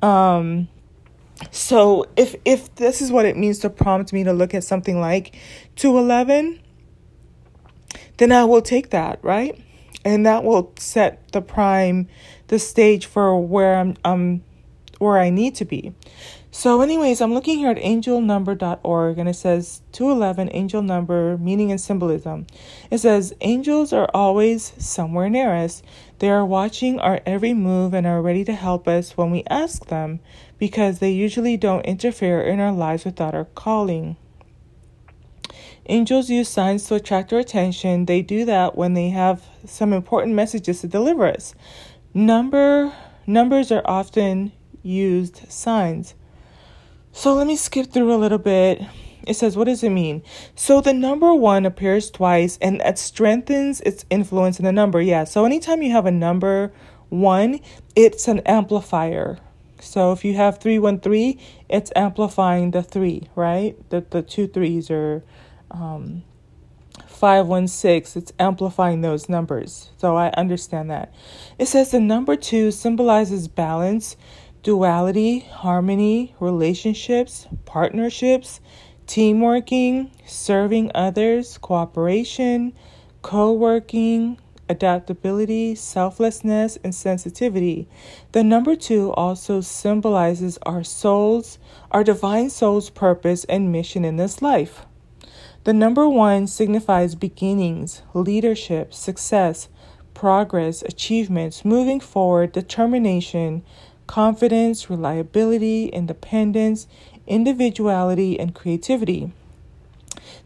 Um, 0.01 0.67
so 1.49 2.05
if 2.15 2.35
if 2.45 2.73
this 2.75 3.01
is 3.01 3.11
what 3.11 3.25
it 3.25 3.35
means 3.35 3.59
to 3.59 3.69
prompt 3.69 4.13
me 4.13 4.23
to 4.23 4.33
look 4.33 4.53
at 4.53 4.63
something 4.63 4.99
like 4.99 5.35
211, 5.75 6.61
then 8.17 8.31
I 8.31 8.45
will 8.45 8.61
take 8.61 8.91
that, 8.91 9.23
right? 9.23 9.59
And 10.03 10.25
that 10.25 10.43
will 10.43 10.73
set 10.77 11.31
the 11.31 11.41
prime 11.41 12.07
the 12.47 12.59
stage 12.59 13.05
for 13.05 13.39
where 13.39 13.75
I'm 13.75 13.95
um 14.03 14.43
where 14.99 15.17
I 15.17 15.31
need 15.31 15.55
to 15.55 15.65
be. 15.65 15.93
So 16.53 16.81
anyways, 16.81 17.21
I'm 17.21 17.33
looking 17.33 17.57
here 17.57 17.71
at 17.71 17.77
angelnumber.org 17.77 19.17
and 19.17 19.29
it 19.29 19.35
says 19.35 19.81
211 19.93 20.49
angel 20.53 20.81
number 20.81 21.37
meaning 21.37 21.71
and 21.71 21.79
symbolism. 21.79 22.45
It 22.91 22.97
says 22.99 23.33
angels 23.39 23.93
are 23.93 24.09
always 24.13 24.73
somewhere 24.77 25.29
near 25.29 25.55
us. 25.55 25.81
They 26.19 26.29
are 26.29 26.45
watching 26.45 26.99
our 26.99 27.21
every 27.25 27.53
move 27.53 27.93
and 27.93 28.05
are 28.05 28.21
ready 28.21 28.43
to 28.43 28.53
help 28.53 28.87
us 28.87 29.15
when 29.15 29.31
we 29.31 29.43
ask 29.49 29.85
them 29.85 30.19
because 30.59 30.99
they 30.99 31.11
usually 31.11 31.55
don't 31.55 31.85
interfere 31.85 32.41
in 32.41 32.59
our 32.59 32.73
lives 32.73 33.05
without 33.05 33.33
our 33.33 33.45
calling. 33.45 34.17
Angels 35.91 36.29
use 36.29 36.47
signs 36.47 36.85
to 36.85 36.95
attract 36.95 37.33
our 37.33 37.39
attention. 37.39 38.05
They 38.05 38.21
do 38.21 38.45
that 38.45 38.77
when 38.77 38.93
they 38.93 39.09
have 39.09 39.43
some 39.65 39.91
important 39.91 40.33
messages 40.33 40.79
to 40.79 40.87
deliver 40.87 41.27
us. 41.27 41.53
Number 42.13 42.93
numbers 43.27 43.73
are 43.73 43.81
often 43.83 44.53
used 44.83 45.51
signs. 45.51 46.15
So 47.11 47.33
let 47.33 47.45
me 47.45 47.57
skip 47.57 47.91
through 47.91 48.13
a 48.13 48.15
little 48.15 48.37
bit. 48.37 48.81
It 49.27 49.33
says, 49.33 49.57
what 49.57 49.65
does 49.65 49.83
it 49.83 49.89
mean? 49.89 50.23
So 50.55 50.79
the 50.79 50.93
number 50.93 51.33
one 51.33 51.65
appears 51.65 52.09
twice 52.09 52.57
and 52.61 52.79
that 52.79 52.97
strengthens 52.97 53.81
its 53.81 54.05
influence 54.09 54.59
in 54.59 54.63
the 54.63 54.71
number. 54.71 55.01
Yeah. 55.01 55.25
So 55.25 55.43
anytime 55.43 55.81
you 55.81 55.91
have 55.91 56.05
a 56.05 56.11
number 56.11 56.71
one, 57.09 57.59
it's 57.97 58.29
an 58.29 58.39
amplifier. 58.45 59.39
So 59.81 60.13
if 60.13 60.23
you 60.23 60.35
have 60.35 60.59
313, 60.59 61.37
it's 61.67 61.91
amplifying 61.97 62.71
the 62.71 62.81
three, 62.81 63.27
right? 63.35 63.75
The, 63.89 64.05
the 64.09 64.21
two 64.21 64.47
threes 64.47 64.89
or 64.89 65.23
um, 65.73 66.23
516, 67.07 68.21
it's 68.21 68.33
amplifying 68.39 69.01
those 69.01 69.29
numbers. 69.29 69.91
So 69.97 70.15
I 70.15 70.29
understand 70.31 70.89
that. 70.89 71.13
It 71.57 71.67
says 71.67 71.91
the 71.91 71.99
number 71.99 72.35
two 72.35 72.71
symbolizes 72.71 73.47
balance, 73.47 74.15
duality, 74.63 75.39
harmony, 75.39 76.35
relationships, 76.39 77.47
partnerships, 77.65 78.59
teamworking, 79.07 80.11
serving 80.25 80.91
others, 80.95 81.57
cooperation, 81.57 82.73
co 83.21 83.51
working, 83.53 84.39
adaptability, 84.69 85.75
selflessness, 85.75 86.77
and 86.83 86.95
sensitivity. 86.95 87.87
The 88.31 88.43
number 88.43 88.75
two 88.75 89.11
also 89.13 89.61
symbolizes 89.61 90.57
our 90.63 90.83
soul's, 90.83 91.59
our 91.91 92.03
divine 92.03 92.49
soul's 92.49 92.89
purpose 92.89 93.43
and 93.45 93.71
mission 93.71 94.05
in 94.05 94.15
this 94.15 94.41
life. 94.41 94.85
The 95.63 95.73
number 95.73 96.09
one 96.09 96.47
signifies 96.47 97.13
beginnings, 97.13 98.01
leadership, 98.15 98.93
success, 98.93 99.69
progress, 100.15 100.81
achievements, 100.81 101.63
moving 101.63 101.99
forward, 101.99 102.51
determination, 102.51 103.63
confidence, 104.07 104.89
reliability, 104.89 105.85
independence, 105.85 106.87
individuality, 107.27 108.39
and 108.39 108.55
creativity. 108.55 109.31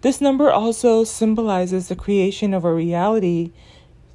This 0.01 0.19
number 0.19 0.51
also 0.51 1.03
symbolizes 1.03 1.87
the 1.87 1.95
creation 1.95 2.53
of 2.53 2.65
a 2.65 2.73
reality 2.73 3.51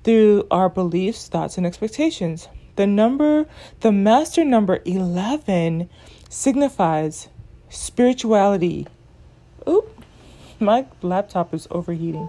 through 0.04 0.47
our 0.50 0.69
beliefs, 0.69 1.28
thoughts, 1.28 1.57
and 1.57 1.66
expectations. 1.66 2.49
The 2.76 2.87
number, 2.87 3.47
the 3.80 3.90
master 3.90 4.45
number 4.45 4.80
11, 4.85 5.88
signifies 6.28 7.28
spirituality. 7.69 8.87
Oop, 9.69 10.00
my 10.60 10.86
laptop 11.02 11.54
is 11.54 11.66
overheating. 11.70 12.28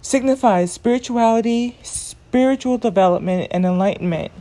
Signifies 0.00 0.72
spirituality, 0.72 1.78
spiritual 1.82 2.78
development, 2.78 3.48
and 3.50 3.64
enlightenment 3.64 4.32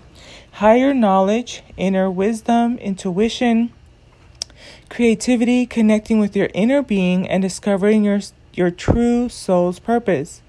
higher 0.57 0.91
knowledge, 0.91 1.61
inner 1.77 2.09
wisdom, 2.09 2.79
intuition, 2.79 3.71
creativity, 4.89 5.67
connecting 5.67 6.17
with 6.17 6.35
your 6.35 6.49
inner 6.55 6.81
being, 6.81 7.27
and 7.29 7.43
discovering 7.43 8.03
your, 8.03 8.19
your 8.53 8.71
true 8.71 9.29
soul's 9.29 9.77
purpose. 9.77 10.41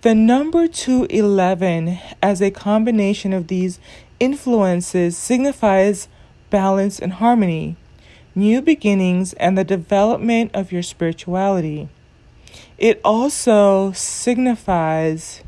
The 0.00 0.14
number 0.14 0.66
211, 0.66 1.98
as 2.22 2.40
a 2.40 2.50
combination 2.50 3.34
of 3.34 3.48
these 3.48 3.78
influences, 4.18 5.14
signifies 5.14 6.08
balance 6.48 6.98
and 6.98 7.12
harmony, 7.12 7.76
new 8.34 8.62
beginnings, 8.62 9.34
and 9.34 9.58
the 9.58 9.64
development 9.64 10.52
of 10.54 10.72
your 10.72 10.82
spirituality. 10.82 11.90
It 12.84 13.00
also 13.02 13.92
signifies 13.92 15.42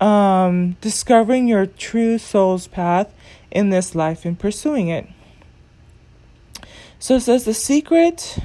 um, 0.00 0.76
discovering 0.80 1.48
your 1.48 1.66
true 1.66 2.16
soul's 2.16 2.68
path 2.68 3.12
in 3.50 3.70
this 3.70 3.96
life 3.96 4.24
and 4.24 4.38
pursuing 4.38 4.86
it. 4.86 5.08
So 7.00 7.16
it 7.16 7.22
says 7.22 7.44
the 7.44 7.54
secret. 7.54 8.38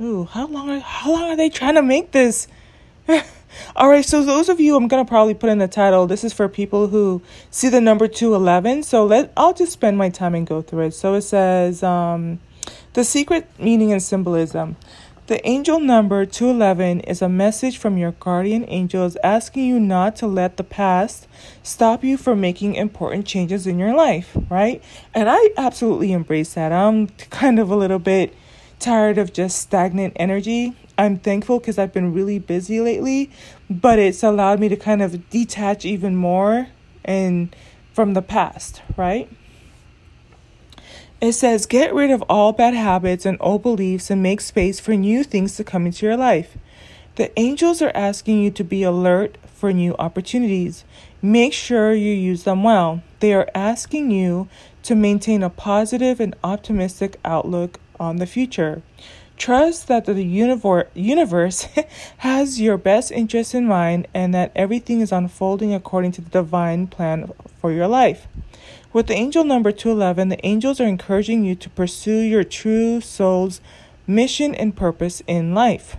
Ooh, 0.00 0.24
how 0.24 0.48
long? 0.48 0.68
Are, 0.68 0.80
how 0.80 1.12
long 1.12 1.30
are 1.30 1.36
they 1.36 1.48
trying 1.48 1.76
to 1.76 1.82
make 1.82 2.10
this? 2.10 2.48
All 3.76 3.88
right, 3.88 4.04
so 4.04 4.24
those 4.24 4.48
of 4.48 4.58
you, 4.58 4.74
I'm 4.74 4.88
gonna 4.88 5.04
probably 5.04 5.34
put 5.34 5.48
in 5.48 5.58
the 5.58 5.68
title. 5.68 6.08
This 6.08 6.24
is 6.24 6.32
for 6.32 6.48
people 6.48 6.88
who 6.88 7.22
see 7.52 7.68
the 7.68 7.80
number 7.80 8.08
two 8.08 8.34
eleven. 8.34 8.82
So 8.82 9.06
let 9.06 9.32
I'll 9.36 9.54
just 9.54 9.70
spend 9.70 9.96
my 9.96 10.08
time 10.08 10.34
and 10.34 10.44
go 10.44 10.60
through 10.60 10.86
it. 10.86 10.94
So 10.94 11.14
it 11.14 11.22
says, 11.22 11.84
um, 11.84 12.40
the 12.94 13.04
secret 13.04 13.48
meaning 13.60 13.92
and 13.92 14.02
symbolism. 14.02 14.76
The 15.26 15.46
angel 15.48 15.80
number 15.80 16.26
211 16.26 17.00
is 17.00 17.22
a 17.22 17.30
message 17.30 17.78
from 17.78 17.96
your 17.96 18.12
guardian 18.12 18.66
angels 18.68 19.16
asking 19.24 19.64
you 19.64 19.80
not 19.80 20.16
to 20.16 20.26
let 20.26 20.58
the 20.58 20.64
past 20.64 21.26
stop 21.62 22.04
you 22.04 22.18
from 22.18 22.42
making 22.42 22.74
important 22.74 23.26
changes 23.26 23.66
in 23.66 23.78
your 23.78 23.94
life, 23.94 24.36
right? 24.50 24.84
And 25.14 25.30
I 25.30 25.48
absolutely 25.56 26.12
embrace 26.12 26.52
that. 26.52 26.72
I'm 26.72 27.06
kind 27.30 27.58
of 27.58 27.70
a 27.70 27.74
little 27.74 27.98
bit 27.98 28.34
tired 28.78 29.16
of 29.16 29.32
just 29.32 29.58
stagnant 29.58 30.12
energy. 30.16 30.76
I'm 30.98 31.18
thankful 31.18 31.58
because 31.58 31.78
I've 31.78 31.94
been 31.94 32.12
really 32.12 32.38
busy 32.38 32.80
lately, 32.80 33.30
but 33.70 33.98
it's 33.98 34.22
allowed 34.22 34.60
me 34.60 34.68
to 34.68 34.76
kind 34.76 35.00
of 35.00 35.30
detach 35.30 35.86
even 35.86 36.16
more 36.16 36.68
and 37.02 37.56
from 37.94 38.12
the 38.12 38.20
past, 38.20 38.82
right? 38.98 39.30
It 41.20 41.32
says, 41.32 41.66
get 41.66 41.94
rid 41.94 42.10
of 42.10 42.22
all 42.28 42.52
bad 42.52 42.74
habits 42.74 43.24
and 43.24 43.38
old 43.40 43.62
beliefs 43.62 44.10
and 44.10 44.22
make 44.22 44.40
space 44.40 44.80
for 44.80 44.94
new 44.94 45.24
things 45.24 45.56
to 45.56 45.64
come 45.64 45.86
into 45.86 46.04
your 46.04 46.16
life. 46.16 46.58
The 47.16 47.36
angels 47.38 47.80
are 47.80 47.92
asking 47.94 48.42
you 48.42 48.50
to 48.50 48.64
be 48.64 48.82
alert 48.82 49.38
for 49.46 49.72
new 49.72 49.94
opportunities. 49.96 50.84
Make 51.22 51.52
sure 51.52 51.94
you 51.94 52.12
use 52.12 52.42
them 52.42 52.62
well. 52.62 53.02
They 53.20 53.32
are 53.32 53.48
asking 53.54 54.10
you 54.10 54.48
to 54.82 54.94
maintain 54.94 55.42
a 55.42 55.48
positive 55.48 56.20
and 56.20 56.36
optimistic 56.44 57.18
outlook 57.24 57.80
on 57.98 58.16
the 58.16 58.26
future. 58.26 58.82
Trust 59.36 59.88
that 59.88 60.04
the 60.04 60.22
universe 60.94 61.68
has 62.18 62.60
your 62.60 62.76
best 62.76 63.10
interests 63.10 63.54
in 63.54 63.66
mind 63.66 64.06
and 64.12 64.34
that 64.34 64.52
everything 64.54 65.00
is 65.00 65.12
unfolding 65.12 65.72
according 65.72 66.12
to 66.12 66.20
the 66.20 66.30
divine 66.30 66.86
plan 66.86 67.32
for 67.60 67.72
your 67.72 67.88
life. 67.88 68.26
With 68.94 69.08
the 69.08 69.14
angel 69.14 69.42
number 69.42 69.72
211, 69.72 70.28
the 70.28 70.46
angels 70.46 70.80
are 70.80 70.86
encouraging 70.86 71.42
you 71.42 71.56
to 71.56 71.68
pursue 71.68 72.20
your 72.20 72.44
true 72.44 73.00
soul's 73.00 73.60
mission 74.06 74.54
and 74.54 74.76
purpose 74.76 75.20
in 75.26 75.52
life. 75.52 75.96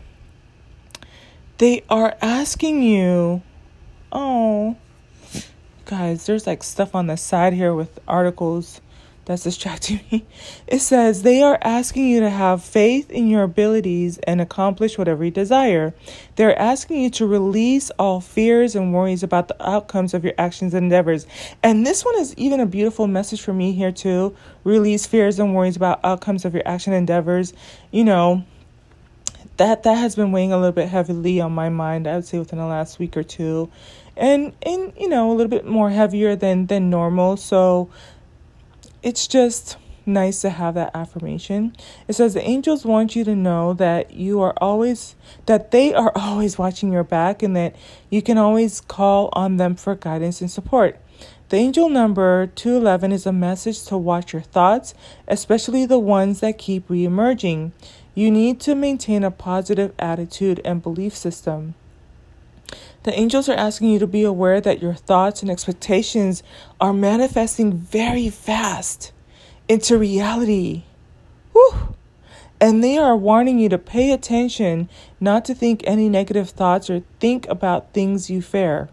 They 1.57 1.83
are 1.89 2.15
asking 2.21 2.83
you, 2.83 3.41
oh, 4.13 4.77
guys, 5.83 6.25
there's 6.25 6.47
like 6.47 6.63
stuff 6.63 6.95
on 6.95 7.07
the 7.07 7.17
side 7.17 7.51
here 7.51 7.73
with 7.73 7.99
articles 8.07 8.79
that's 9.25 9.43
distracting 9.43 10.01
me. 10.11 10.25
It 10.67 10.79
says 10.79 11.23
they 11.23 11.41
are 11.41 11.57
asking 11.61 12.07
you 12.07 12.19
to 12.19 12.29
have 12.29 12.63
faith 12.63 13.09
in 13.09 13.27
your 13.27 13.43
abilities 13.43 14.19
and 14.19 14.39
accomplish 14.39 14.97
whatever 14.97 15.25
you 15.25 15.31
desire. 15.31 15.93
They're 16.35 16.57
asking 16.57 17.01
you 17.01 17.09
to 17.11 17.25
release 17.25 17.89
all 17.97 18.21
fears 18.21 18.75
and 18.75 18.93
worries 18.93 19.23
about 19.23 19.47
the 19.47 19.67
outcomes 19.67 20.13
of 20.13 20.23
your 20.23 20.33
actions 20.37 20.73
and 20.75 20.85
endeavors. 20.85 21.25
And 21.63 21.85
this 21.85 22.05
one 22.05 22.17
is 22.19 22.35
even 22.35 22.59
a 22.59 22.67
beautiful 22.67 23.07
message 23.07 23.41
for 23.41 23.53
me 23.53 23.71
here 23.73 23.91
too. 23.91 24.35
Release 24.63 25.07
fears 25.07 25.39
and 25.39 25.55
worries 25.55 25.75
about 25.75 25.99
outcomes 26.03 26.45
of 26.45 26.53
your 26.53 26.63
action 26.65 26.93
endeavors. 26.93 27.53
You 27.91 28.03
know, 28.03 28.43
that 29.57 29.83
that 29.83 29.95
has 29.95 30.15
been 30.15 30.31
weighing 30.31 30.51
a 30.51 30.57
little 30.57 30.71
bit 30.71 30.89
heavily 30.89 31.39
on 31.41 31.51
my 31.51 31.69
mind, 31.69 32.07
I 32.07 32.15
would 32.15 32.25
say 32.25 32.37
within 32.37 32.59
the 32.59 32.65
last 32.65 32.99
week 32.99 33.17
or 33.17 33.23
two. 33.23 33.71
And 34.17 34.53
and 34.61 34.93
you 34.99 35.09
know, 35.09 35.31
a 35.31 35.33
little 35.33 35.49
bit 35.49 35.65
more 35.65 35.89
heavier 35.89 36.35
than 36.35 36.67
than 36.67 36.89
normal. 36.89 37.37
So 37.37 37.89
it's 39.05 39.27
just 39.27 39.77
nice 40.07 40.41
to 40.41 40.49
have 40.49 40.73
that 40.73 40.89
affirmation. 40.95 41.75
It 42.07 42.13
says 42.13 42.33
the 42.33 42.41
angels 42.41 42.85
want 42.85 43.15
you 43.15 43.23
to 43.23 43.35
know 43.35 43.73
that 43.73 44.11
you 44.11 44.41
are 44.41 44.55
always 44.57 45.15
that 45.45 45.69
they 45.69 45.93
are 45.93 46.11
always 46.15 46.57
watching 46.57 46.91
your 46.91 47.03
back 47.03 47.43
and 47.43 47.55
that 47.55 47.75
you 48.09 48.23
can 48.23 48.39
always 48.39 48.81
call 48.81 49.29
on 49.33 49.57
them 49.57 49.75
for 49.75 49.93
guidance 49.93 50.41
and 50.41 50.49
support. 50.49 50.99
The 51.49 51.57
angel 51.57 51.87
number 51.87 52.47
211 52.47 53.11
is 53.11 53.27
a 53.27 53.31
message 53.31 53.83
to 53.85 53.97
watch 53.97 54.33
your 54.33 54.41
thoughts, 54.41 54.95
especially 55.27 55.85
the 55.85 55.99
ones 55.99 56.39
that 56.39 56.57
keep 56.57 56.87
reemerging. 56.87 57.71
You 58.15 58.31
need 58.31 58.59
to 58.61 58.73
maintain 58.73 59.23
a 59.23 59.29
positive 59.29 59.93
attitude 59.99 60.59
and 60.65 60.81
belief 60.81 61.15
system. 61.15 61.75
The 63.05 63.13
angels 63.13 63.47
are 63.47 63.53
asking 63.53 63.91
you 63.91 63.99
to 63.99 64.07
be 64.07 64.23
aware 64.23 64.59
that 64.59 64.81
your 64.81 64.95
thoughts 64.95 65.43
and 65.43 65.51
expectations 65.51 66.41
are 66.81 66.91
manifesting 66.91 67.71
very 67.71 68.29
fast 68.29 69.11
into 69.67 69.99
reality. 69.99 70.85
Whew. 71.51 71.93
And 72.59 72.83
they 72.83 72.97
are 72.97 73.15
warning 73.15 73.59
you 73.59 73.69
to 73.69 73.77
pay 73.77 74.11
attention, 74.11 74.89
not 75.19 75.45
to 75.45 75.53
think 75.53 75.83
any 75.83 76.09
negative 76.09 76.49
thoughts 76.49 76.89
or 76.89 77.03
think 77.19 77.47
about 77.47 77.93
things 77.93 78.31
you 78.31 78.41
fear. 78.41 78.89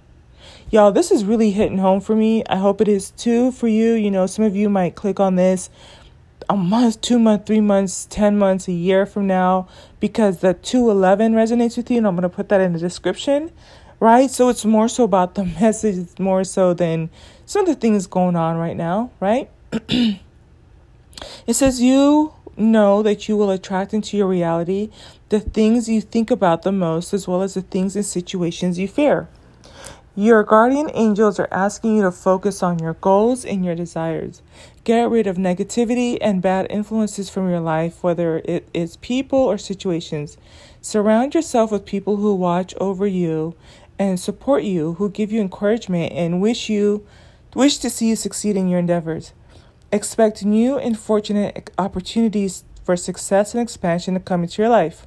Y'all, 0.70 0.92
this 0.92 1.10
is 1.10 1.24
really 1.24 1.52
hitting 1.52 1.78
home 1.78 2.02
for 2.02 2.14
me. 2.14 2.44
I 2.50 2.56
hope 2.56 2.82
it 2.82 2.88
is 2.88 3.12
too 3.12 3.50
for 3.50 3.66
you. 3.66 3.94
You 3.94 4.10
know, 4.10 4.26
some 4.26 4.44
of 4.44 4.54
you 4.54 4.68
might 4.68 4.94
click 4.94 5.20
on 5.20 5.36
this 5.36 5.70
a 6.50 6.56
month, 6.56 7.00
two 7.00 7.18
months, 7.18 7.46
three 7.46 7.62
months, 7.62 8.06
10 8.10 8.38
months, 8.38 8.68
a 8.68 8.72
year 8.72 9.06
from 9.06 9.26
now, 9.26 9.66
because 10.00 10.40
the 10.40 10.52
211 10.52 11.32
resonates 11.32 11.78
with 11.78 11.90
you, 11.90 11.96
and 11.96 12.06
I'm 12.06 12.14
going 12.14 12.22
to 12.24 12.28
put 12.28 12.50
that 12.50 12.60
in 12.60 12.74
the 12.74 12.78
description, 12.78 13.50
right? 14.02 14.32
So 14.32 14.48
it's 14.48 14.64
more 14.64 14.88
so 14.88 15.04
about 15.04 15.36
the 15.36 15.44
message, 15.60 16.18
more 16.18 16.42
so 16.42 16.74
than 16.74 17.08
some 17.46 17.62
of 17.62 17.68
the 17.68 17.80
things 17.80 18.08
going 18.08 18.34
on 18.34 18.56
right 18.56 18.76
now, 18.76 19.12
right? 19.20 19.48
it 19.88 20.18
says, 21.50 21.80
You 21.80 22.34
know 22.56 23.02
that 23.04 23.28
you 23.28 23.36
will 23.36 23.50
attract 23.50 23.94
into 23.94 24.16
your 24.16 24.26
reality 24.26 24.90
the 25.28 25.38
things 25.38 25.88
you 25.88 26.00
think 26.00 26.32
about 26.32 26.62
the 26.62 26.72
most, 26.72 27.14
as 27.14 27.28
well 27.28 27.42
as 27.42 27.54
the 27.54 27.62
things 27.62 27.94
and 27.94 28.04
situations 28.04 28.76
you 28.76 28.88
fear. 28.88 29.28
Your 30.14 30.42
guardian 30.42 30.90
angels 30.92 31.38
are 31.38 31.48
asking 31.50 31.96
you 31.96 32.02
to 32.02 32.12
focus 32.12 32.62
on 32.62 32.80
your 32.80 32.92
goals 32.94 33.46
and 33.46 33.64
your 33.64 33.74
desires. 33.74 34.42
Get 34.84 35.08
rid 35.08 35.26
of 35.26 35.38
negativity 35.38 36.18
and 36.20 36.42
bad 36.42 36.66
influences 36.68 37.30
from 37.30 37.48
your 37.48 37.60
life, 37.60 38.02
whether 38.02 38.42
it 38.44 38.68
is 38.74 38.98
people 38.98 39.38
or 39.38 39.56
situations. 39.56 40.36
Surround 40.82 41.34
yourself 41.34 41.72
with 41.72 41.86
people 41.86 42.16
who 42.16 42.34
watch 42.34 42.74
over 42.78 43.06
you 43.06 43.54
and 43.98 44.18
support 44.18 44.64
you, 44.64 44.94
who 44.94 45.10
give 45.10 45.32
you 45.32 45.40
encouragement 45.40 46.12
and 46.12 46.40
wish 46.40 46.68
you 46.68 47.06
wish 47.54 47.78
to 47.78 47.90
see 47.90 48.08
you 48.08 48.16
succeed 48.16 48.56
in 48.56 48.68
your 48.68 48.78
endeavors. 48.78 49.32
Expect 49.92 50.44
new 50.44 50.78
and 50.78 50.98
fortunate 50.98 51.70
opportunities 51.78 52.64
for 52.82 52.96
success 52.96 53.54
and 53.54 53.62
expansion 53.62 54.14
to 54.14 54.20
come 54.20 54.42
into 54.42 54.62
your 54.62 54.70
life. 54.70 55.06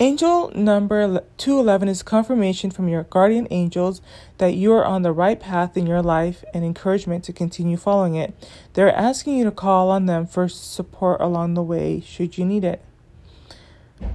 Angel 0.00 0.52
number 0.54 1.24
211 1.38 1.88
is 1.88 2.04
confirmation 2.04 2.70
from 2.70 2.88
your 2.88 3.02
guardian 3.02 3.48
angels 3.50 4.00
that 4.36 4.54
you 4.54 4.72
are 4.72 4.84
on 4.84 5.02
the 5.02 5.10
right 5.10 5.40
path 5.40 5.76
in 5.76 5.88
your 5.88 6.02
life 6.02 6.44
and 6.54 6.64
encouragement 6.64 7.24
to 7.24 7.32
continue 7.32 7.76
following 7.76 8.14
it. 8.14 8.32
They're 8.74 8.94
asking 8.94 9.38
you 9.38 9.44
to 9.44 9.50
call 9.50 9.90
on 9.90 10.06
them 10.06 10.24
for 10.24 10.48
support 10.48 11.20
along 11.20 11.54
the 11.54 11.64
way 11.64 12.00
should 12.00 12.38
you 12.38 12.44
need 12.44 12.62
it. 12.62 12.80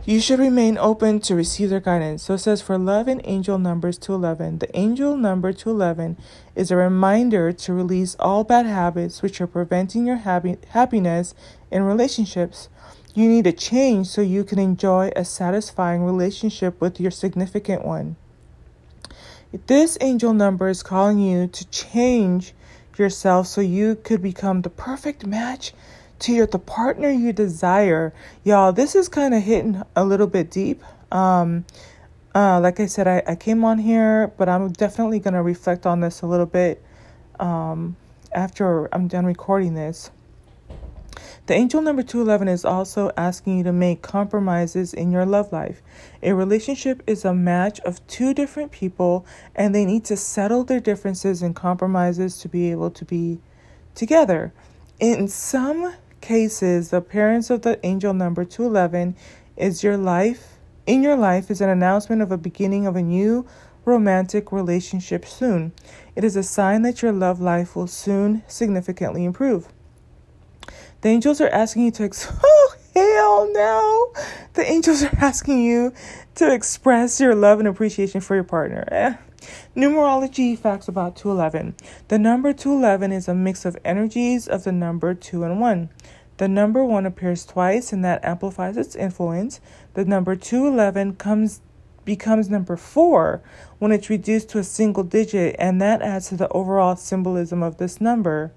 You 0.06 0.20
should 0.20 0.40
remain 0.40 0.78
open 0.78 1.20
to 1.22 1.36
receive 1.36 1.70
their 1.70 1.80
guidance. 1.80 2.24
So 2.24 2.36
it 2.36 2.40
says 2.40 2.62
for 2.62 2.78
love 2.78 3.08
and 3.08 3.22
angel 3.24 3.58
numbers 3.58 3.98
211. 3.98 4.60
The 4.60 4.78
angel 4.78 5.18
number 5.18 5.52
211 5.52 6.18
is 6.56 6.72
a 6.72 6.76
reminder 6.76 7.52
to 7.52 7.74
release 7.74 8.16
all 8.20 8.44
bad 8.44 8.66
habits 8.66 9.22
which 9.22 9.42
are 9.42 9.48
preventing 9.48 10.06
your 10.06 10.18
happy- 10.18 10.58
happiness 10.70 11.34
in 11.72 11.84
relationships. 11.84 12.70
You 13.14 13.28
need 13.30 13.48
a 13.48 13.52
change 13.52 14.08
so 14.08 14.22
you 14.22 14.44
can 14.44 14.60
enjoy 14.60 15.12
a 15.16 15.24
satisfying 15.24 16.04
relationship 16.04 16.80
with 16.82 17.00
your 17.00 17.12
significant 17.12 17.86
one. 17.86 18.16
This 19.68 19.98
angel 20.02 20.34
number 20.34 20.68
is 20.68 20.82
calling 20.82 21.20
you 21.20 21.48
to 21.48 21.66
change 21.70 22.54
yourself 22.98 23.48
so 23.48 23.62
you 23.62 23.96
could 23.96 24.22
become 24.22 24.62
the 24.62 24.70
perfect 24.70 25.26
match 25.26 25.74
to 26.20 26.32
your 26.34 26.48
the 26.48 26.60
partner 26.60 27.10
you 27.10 27.34
desire. 27.34 28.14
Y'all, 28.44 28.72
this 28.72 28.96
is 28.96 29.10
kind 29.10 29.34
of 29.34 29.44
hitting 29.44 29.82
a 29.96 30.06
little 30.06 30.28
bit 30.28 30.50
deep. 30.52 30.84
Um 31.12 31.66
uh 32.36 32.60
like 32.60 32.80
I 32.80 32.86
said 32.86 33.08
I, 33.08 33.24
I 33.28 33.36
came 33.36 33.64
on 33.64 33.80
here, 33.80 34.34
but 34.38 34.50
I'm 34.50 34.72
definitely 34.72 35.20
gonna 35.20 35.44
reflect 35.44 35.86
on 35.86 36.02
this 36.02 36.22
a 36.22 36.28
little 36.28 36.46
bit 36.46 36.84
um 37.40 37.96
after 38.34 38.94
I'm 38.94 39.08
done 39.08 39.26
recording 39.26 39.74
this. 39.74 40.12
The 41.46 41.54
angel 41.54 41.82
number 41.82 42.04
211 42.04 42.48
is 42.48 42.64
also 42.64 43.12
asking 43.18 43.58
you 43.58 43.64
to 43.66 43.74
make 43.74 44.02
compromises 44.02 44.94
in 44.94 45.12
your 45.12 45.26
love 45.26 45.52
life. 45.52 45.82
A 46.22 46.34
relationship 46.34 47.04
is 47.06 47.26
a 47.26 47.34
match 47.34 47.82
of 47.82 48.06
two 48.08 48.34
different 48.34 48.72
people, 48.72 49.26
and 49.54 49.76
they 49.76 49.84
need 49.84 50.06
to 50.06 50.16
settle 50.16 50.64
their 50.64 50.80
differences 50.80 51.42
and 51.42 51.54
compromises 51.54 52.38
to 52.40 52.48
be 52.48 52.72
able 52.72 52.92
to 52.92 53.04
be 53.04 53.42
together. 53.94 54.54
In 55.02 55.28
some 55.28 55.94
cases, 56.24 56.90
the 56.90 56.98
appearance 56.98 57.52
of 57.52 57.62
the 57.62 57.80
angel 57.86 58.14
number 58.14 58.46
211 58.46 59.16
is 59.56 59.84
your 59.84 59.98
life. 59.98 60.58
In 60.88 61.04
your 61.04 61.18
life 61.18 61.52
is 61.52 61.62
an 61.62 61.70
announcement 61.70 62.22
of 62.22 62.32
a 62.32 62.38
beginning 62.38 62.88
of 62.88 62.96
a 62.96 63.02
new 63.02 63.46
romantic 63.86 64.52
relationship 64.52 65.26
soon. 65.26 65.74
It 66.16 66.24
is 66.24 66.36
a 66.36 66.42
sign 66.42 66.82
that 66.84 67.02
your 67.02 67.12
love 67.12 67.40
life 67.40 67.76
will 67.76 67.88
soon 67.88 68.42
significantly 68.48 69.26
improve. 69.26 69.68
The 71.02 71.10
angels 71.10 71.42
are 71.42 71.50
asking 71.50 71.84
you 71.84 71.92
to, 71.92 72.04
ex- 72.04 72.32
oh, 72.44 72.76
hell 72.96 73.50
no. 73.52 74.14
The 74.54 74.66
angels 74.66 75.04
are 75.04 75.16
asking 75.18 75.62
you 75.64 75.94
to 76.36 76.54
express 76.54 77.20
your 77.20 77.36
love 77.36 77.60
and 77.60 77.68
appreciation 77.68 78.22
for 78.22 78.36
your 78.36 78.46
partner. 78.46 78.88
Eh. 78.90 79.16
Numerology 79.76 80.58
facts 80.58 80.88
about 80.88 81.18
211. 81.18 81.76
The 82.08 82.18
number 82.18 82.54
211 82.54 83.12
is 83.12 83.28
a 83.28 83.36
mix 83.36 83.66
of 83.66 83.78
energies 83.84 84.48
of 84.48 84.64
the 84.64 84.72
number 84.72 85.14
2 85.14 85.44
and 85.44 85.60
1. 85.60 85.90
The 86.38 86.48
number 86.48 86.84
1 86.84 87.06
appears 87.06 87.46
twice 87.46 87.94
and 87.94 88.04
that 88.04 88.24
amplifies 88.24 88.78
its 88.78 88.96
influence. 88.96 89.62
The 89.94 90.06
number 90.06 90.36
211 90.36 91.16
comes 91.16 91.62
becomes 92.06 92.50
number 92.50 92.76
4 92.76 93.42
when 93.80 93.94
it's 93.94 94.10
reduced 94.10 94.50
to 94.50 94.60
a 94.60 94.64
single 94.64 95.06
digit 95.06 95.56
and 95.58 95.82
that 95.82 96.02
adds 96.02 96.28
to 96.28 96.36
the 96.36 96.50
overall 96.50 96.98
symbolism 96.98 97.64
of 97.64 97.78
this 97.78 98.02
number. 98.02 98.52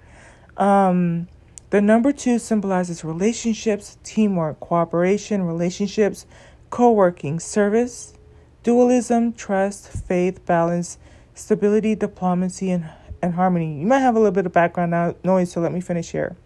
Um 0.56 1.28
the 1.70 1.80
number 1.80 2.12
two 2.12 2.38
symbolizes 2.38 3.04
relationships, 3.04 3.98
teamwork, 4.04 4.60
cooperation, 4.60 5.42
relationships, 5.42 6.24
co 6.70 6.92
working, 6.92 7.40
service, 7.40 8.14
dualism, 8.62 9.32
trust, 9.32 9.88
faith, 9.88 10.44
balance, 10.46 10.98
stability, 11.34 11.94
diplomacy, 11.94 12.70
and, 12.70 12.88
and 13.20 13.34
harmony. 13.34 13.80
You 13.80 13.86
might 13.86 13.98
have 13.98 14.14
a 14.14 14.18
little 14.18 14.32
bit 14.32 14.46
of 14.46 14.52
background 14.52 15.16
noise, 15.24 15.52
so 15.52 15.60
let 15.60 15.72
me 15.72 15.80
finish 15.80 16.12
here. 16.12 16.36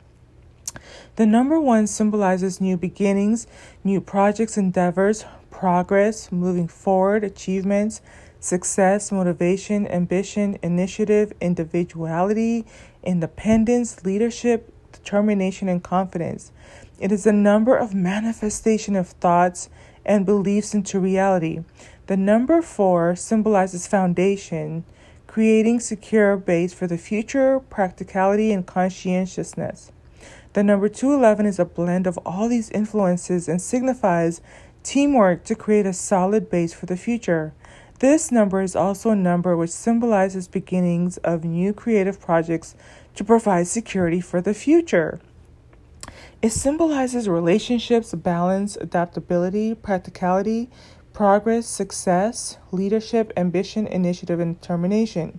The 1.17 1.27
number 1.27 1.61
one 1.61 1.87
symbolizes 1.87 2.61
new 2.61 2.77
beginnings, 2.77 3.47
new 3.85 4.01
projects, 4.01 4.57
endeavors, 4.57 5.25
progress, 5.51 6.31
moving 6.33 6.69
forward, 6.69 7.25
achievements, 7.25 8.01
success, 8.41 9.13
motivation, 9.13 9.87
ambition, 9.87 10.59
initiative, 10.63 11.33
individuality, 11.41 12.65
independence, 13.03 14.05
leadership, 14.05 14.73
determination, 14.93 15.69
and 15.69 15.83
confidence. 15.83 16.53
It 16.99 17.13
is 17.13 17.27
a 17.27 17.33
number 17.33 17.77
of 17.77 17.95
manifestation 17.95 18.97
of 18.97 19.09
thoughts 19.09 19.69
and 20.05 20.25
beliefs 20.25 20.75
into 20.75 20.99
reality. 20.99 21.61
The 22.07 22.17
number 22.17 22.63
four 22.63 23.15
symbolizes 23.15 23.87
foundation, 23.87 24.85
creating 25.27 25.81
secure 25.81 26.37
base 26.37 26.73
for 26.73 26.87
the 26.87 26.99
future, 26.99 27.61
practicality, 27.61 28.53
and 28.53 28.67
conscientiousness. 28.67 29.93
The 30.53 30.65
number 30.65 30.89
211 30.89 31.47
is 31.47 31.61
a 31.61 31.65
blend 31.65 32.09
of 32.09 32.19
all 32.27 32.49
these 32.49 32.71
influences 32.71 33.49
and 33.49 33.63
signifies 33.63 34.41
teamwork 34.83 35.45
to 35.45 35.55
create 35.55 35.87
a 35.87 35.93
solid 35.93 36.51
base 36.51 36.73
for 36.73 36.87
the 36.87 36.97
future. 36.97 37.53
This 38.01 38.33
number 38.33 38.61
is 38.61 38.75
also 38.75 39.11
a 39.11 39.17
number 39.17 39.57
which 39.57 39.71
symbolizes 39.71 40.49
beginnings 40.49 41.19
of 41.19 41.45
new 41.45 41.73
creative 41.73 42.21
projects 42.21 42.75
to 43.15 43.23
provide 43.23 43.69
security 43.69 44.21
for 44.21 44.41
the 44.41 44.55
future. 44.55 45.21
It 46.43 46.51
symbolizes 46.51 47.29
relationships, 47.29 48.13
balance, 48.15 48.75
adaptability, 48.77 49.77
practicality, 49.77 50.69
progress, 51.13 51.67
success, 51.67 52.57
leadership, 52.73 53.33
ambition, 53.37 53.87
initiative, 53.87 54.41
and 54.41 54.61
determination. 54.61 55.39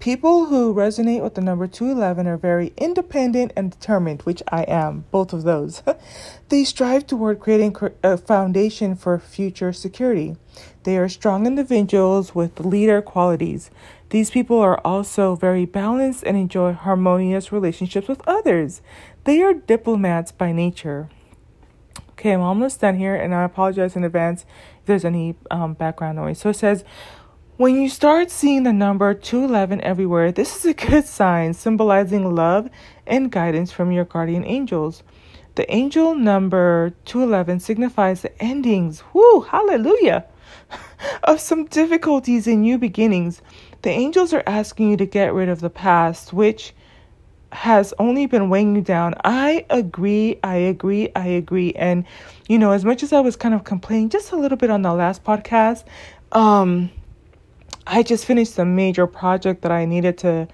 People 0.00 0.46
who 0.46 0.74
resonate 0.74 1.22
with 1.22 1.34
the 1.34 1.40
number 1.40 1.66
211 1.66 2.26
are 2.26 2.36
very 2.36 2.74
independent 2.76 3.52
and 3.56 3.70
determined, 3.70 4.22
which 4.22 4.42
I 4.48 4.64
am, 4.64 5.06
both 5.10 5.32
of 5.32 5.44
those. 5.44 5.82
they 6.50 6.64
strive 6.64 7.06
toward 7.06 7.40
creating 7.40 7.74
a 8.02 8.18
foundation 8.18 8.96
for 8.96 9.18
future 9.18 9.72
security. 9.72 10.36
They 10.82 10.98
are 10.98 11.08
strong 11.08 11.46
individuals 11.46 12.34
with 12.34 12.60
leader 12.60 13.00
qualities. 13.00 13.70
These 14.10 14.30
people 14.30 14.60
are 14.60 14.78
also 14.84 15.34
very 15.36 15.64
balanced 15.64 16.22
and 16.24 16.36
enjoy 16.36 16.74
harmonious 16.74 17.50
relationships 17.50 18.06
with 18.06 18.20
others. 18.28 18.82
They 19.24 19.42
are 19.42 19.54
diplomats 19.54 20.30
by 20.30 20.52
nature. 20.52 21.08
Okay, 22.10 22.32
I'm 22.32 22.42
almost 22.42 22.80
done 22.80 22.96
here, 22.96 23.14
and 23.14 23.34
I 23.34 23.42
apologize 23.42 23.96
in 23.96 24.04
advance 24.04 24.42
if 24.80 24.86
there's 24.86 25.04
any 25.04 25.34
um, 25.50 25.74
background 25.74 26.16
noise. 26.16 26.38
So 26.38 26.50
it 26.50 26.54
says, 26.54 26.84
when 27.56 27.80
you 27.80 27.88
start 27.88 28.32
seeing 28.32 28.64
the 28.64 28.72
number 28.72 29.14
211 29.14 29.80
everywhere, 29.82 30.32
this 30.32 30.56
is 30.56 30.64
a 30.64 30.74
good 30.74 31.04
sign 31.04 31.54
symbolizing 31.54 32.34
love 32.34 32.68
and 33.06 33.30
guidance 33.30 33.70
from 33.70 33.92
your 33.92 34.04
guardian 34.04 34.44
angels. 34.44 35.04
The 35.54 35.72
angel 35.72 36.16
number 36.16 36.94
211 37.04 37.60
signifies 37.60 38.22
the 38.22 38.42
endings, 38.42 39.04
whoo, 39.12 39.42
hallelujah, 39.42 40.24
of 41.22 41.38
some 41.38 41.66
difficulties 41.66 42.48
and 42.48 42.62
new 42.62 42.76
beginnings. 42.76 43.40
The 43.82 43.90
angels 43.90 44.32
are 44.32 44.42
asking 44.48 44.90
you 44.90 44.96
to 44.96 45.06
get 45.06 45.32
rid 45.32 45.48
of 45.48 45.60
the 45.60 45.70
past, 45.70 46.32
which 46.32 46.74
has 47.52 47.94
only 48.00 48.26
been 48.26 48.50
weighing 48.50 48.74
you 48.74 48.82
down. 48.82 49.14
I 49.22 49.64
agree, 49.70 50.40
I 50.42 50.56
agree, 50.56 51.12
I 51.14 51.28
agree. 51.28 51.72
And, 51.74 52.04
you 52.48 52.58
know, 52.58 52.72
as 52.72 52.84
much 52.84 53.04
as 53.04 53.12
I 53.12 53.20
was 53.20 53.36
kind 53.36 53.54
of 53.54 53.62
complaining 53.62 54.08
just 54.08 54.32
a 54.32 54.36
little 54.36 54.58
bit 54.58 54.70
on 54.70 54.82
the 54.82 54.92
last 54.92 55.22
podcast, 55.22 55.84
um, 56.32 56.90
I 57.86 58.02
just 58.02 58.24
finished 58.24 58.58
a 58.58 58.64
major 58.64 59.06
project 59.06 59.62
that 59.62 59.72
I 59.72 59.84
needed 59.84 60.18
to 60.18 60.48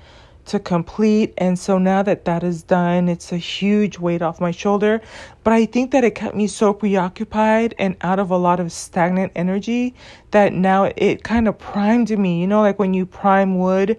to 0.46 0.58
complete. 0.58 1.32
And 1.38 1.58
so 1.58 1.78
now 1.78 2.02
that 2.02 2.24
that 2.24 2.42
is 2.42 2.62
done, 2.62 3.08
it's 3.08 3.30
a 3.30 3.36
huge 3.36 3.98
weight 3.98 4.20
off 4.22 4.40
my 4.40 4.50
shoulder. 4.50 5.00
But 5.44 5.52
I 5.52 5.66
think 5.66 5.92
that 5.92 6.02
it 6.02 6.14
kept 6.16 6.34
me 6.34 6.48
so 6.48 6.72
preoccupied 6.72 7.74
and 7.78 7.96
out 8.00 8.18
of 8.18 8.30
a 8.30 8.36
lot 8.36 8.58
of 8.58 8.72
stagnant 8.72 9.32
energy 9.36 9.94
that 10.32 10.52
now 10.52 10.90
it 10.96 11.22
kind 11.22 11.46
of 11.46 11.58
primed 11.58 12.10
me. 12.18 12.40
You 12.40 12.48
know, 12.48 12.62
like 12.62 12.78
when 12.78 12.94
you 12.94 13.06
prime 13.06 13.58
wood 13.58 13.96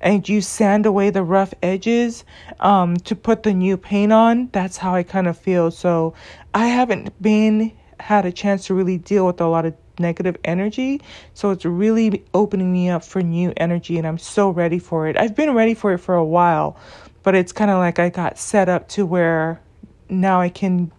and 0.00 0.28
you 0.28 0.42
sand 0.42 0.84
away 0.84 1.08
the 1.08 1.22
rough 1.22 1.54
edges 1.62 2.24
um, 2.60 2.96
to 2.98 3.16
put 3.16 3.42
the 3.42 3.54
new 3.54 3.76
paint 3.76 4.12
on. 4.12 4.50
That's 4.52 4.76
how 4.76 4.94
I 4.94 5.02
kind 5.02 5.26
of 5.26 5.38
feel. 5.38 5.70
So 5.70 6.12
I 6.52 6.66
haven't 6.66 7.20
been 7.22 7.72
had 7.98 8.26
a 8.26 8.32
chance 8.32 8.66
to 8.66 8.74
really 8.74 8.98
deal 8.98 9.26
with 9.26 9.40
a 9.40 9.46
lot 9.46 9.64
of 9.64 9.74
negative 9.98 10.36
energy. 10.44 11.00
So 11.34 11.50
it's 11.50 11.64
really 11.64 12.24
opening 12.34 12.72
me 12.72 12.90
up 12.90 13.04
for 13.04 13.22
new 13.22 13.52
energy, 13.56 13.98
and 13.98 14.06
I'm 14.06 14.18
so 14.18 14.50
ready 14.50 14.78
for 14.78 15.08
it. 15.08 15.16
I've 15.16 15.34
been 15.34 15.54
ready 15.54 15.74
for 15.74 15.92
it 15.92 15.98
for 15.98 16.14
a 16.14 16.24
while, 16.24 16.76
but 17.22 17.34
it's 17.34 17.52
kind 17.52 17.70
of 17.70 17.78
like 17.78 17.98
I 17.98 18.10
got 18.10 18.38
set 18.38 18.68
up 18.68 18.88
to 18.90 19.06
where 19.06 19.60
now 20.08 20.40
I 20.40 20.48
can 20.48 20.92